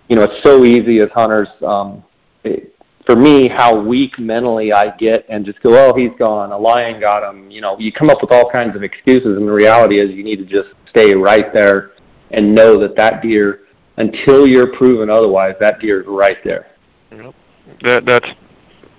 [0.09, 1.49] you know, it's so easy as hunters.
[1.63, 2.05] Um,
[2.43, 2.75] it,
[3.07, 7.01] for me, how weak mentally I get, and just go, oh, he's gone, a lion
[7.01, 7.51] got him.
[7.51, 10.25] You know, you come up with all kinds of excuses, and the reality is, you
[10.25, 11.93] need to just stay right there
[12.31, 13.61] and know that that deer,
[13.99, 16.67] until you're proven otherwise, that deer is right there.
[17.13, 17.35] Yep.
[17.83, 18.29] That that's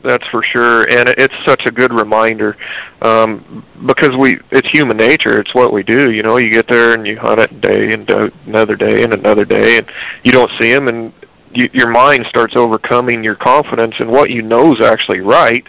[0.06, 2.56] that's for sure, and it's such a good reminder
[3.02, 5.40] um, because we it's human nature.
[5.40, 6.12] It's what we do.
[6.12, 9.14] You know, you get there and you hunt it day and do- another day and
[9.14, 9.88] another day, and
[10.24, 11.12] you don't see him, and
[11.52, 15.68] you, your mind starts overcoming your confidence in what you know is actually right.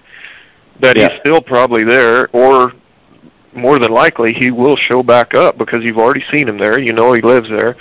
[0.80, 1.08] That Yeah.
[1.08, 2.72] he's still probably there, or
[3.54, 6.78] more than likely he will show back up because you've already seen him there.
[6.78, 7.76] You know he lives there.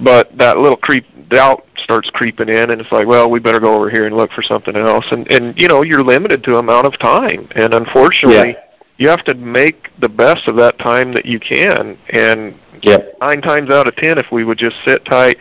[0.00, 3.74] But that little creep doubt starts creeping in and it's like, well, we better go
[3.74, 5.04] over here and look for something else.
[5.10, 7.48] And and you know, you're limited to amount of time.
[7.54, 8.64] And unfortunately, Yeah.
[8.96, 11.98] you have to make the best of that time that you can.
[12.10, 13.16] And Yep.
[13.20, 15.36] nine times out of ten, if we would just sit tight,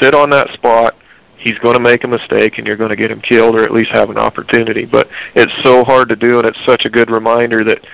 [0.00, 0.94] sit on that spot,
[1.38, 3.72] he's going to make a mistake and you're going to get him killed or at
[3.72, 4.84] least have an opportunity.
[4.84, 7.84] But it's so hard to do, and it's such a good reminder that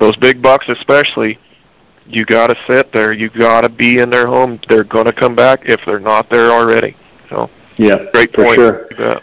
[0.00, 1.38] those big bucks, especially,
[2.10, 3.12] you got to sit there.
[3.12, 4.60] You got to be in their home.
[4.68, 6.96] They're going to come back if they're not there already.
[7.28, 8.06] So Yeah.
[8.12, 8.56] great for point.
[8.56, 8.88] sure.
[8.96, 9.22] Bet.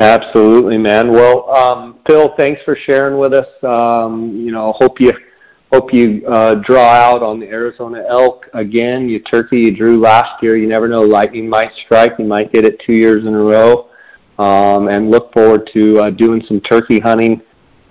[0.00, 1.12] Absolutely, man.
[1.12, 3.46] Well, um, Phil, thanks for sharing with us.
[3.62, 5.12] Um, you know, hope you
[5.72, 9.08] hope you uh, draw out on the Arizona elk again.
[9.08, 10.56] You turkey you drew last year.
[10.56, 12.18] You never know, lightning might strike.
[12.18, 13.88] You might get it two years in a row.
[14.38, 17.40] Um, and look forward to uh, doing some turkey hunting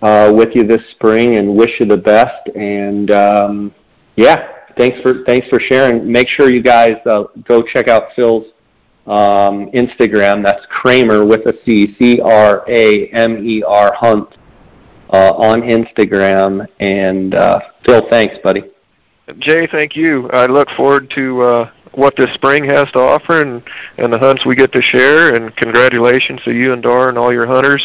[0.01, 1.35] uh, with you this spring.
[1.35, 2.49] And wish you the best.
[2.55, 3.73] And um,
[4.21, 6.09] yeah, thanks for thanks for sharing.
[6.09, 8.45] Make sure you guys uh, go check out Phil's
[9.07, 10.43] um, Instagram.
[10.43, 14.29] That's Kramer with a C, C R A M E R Hunt
[15.11, 16.67] uh, on Instagram.
[16.79, 18.63] And uh, Phil, thanks, buddy.
[19.39, 20.29] Jay, thank you.
[20.31, 23.63] I look forward to uh, what this spring has to offer and,
[23.97, 25.35] and the hunts we get to share.
[25.35, 27.83] And congratulations to you and Dar and all your hunters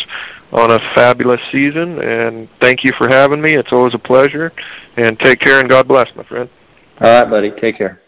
[0.53, 2.01] on a fabulous season.
[2.01, 3.55] And thank you for having me.
[3.55, 4.53] It's always a pleasure.
[4.97, 6.49] And take care and God bless, my friend.
[7.01, 7.51] All right, buddy.
[7.61, 8.01] Take care.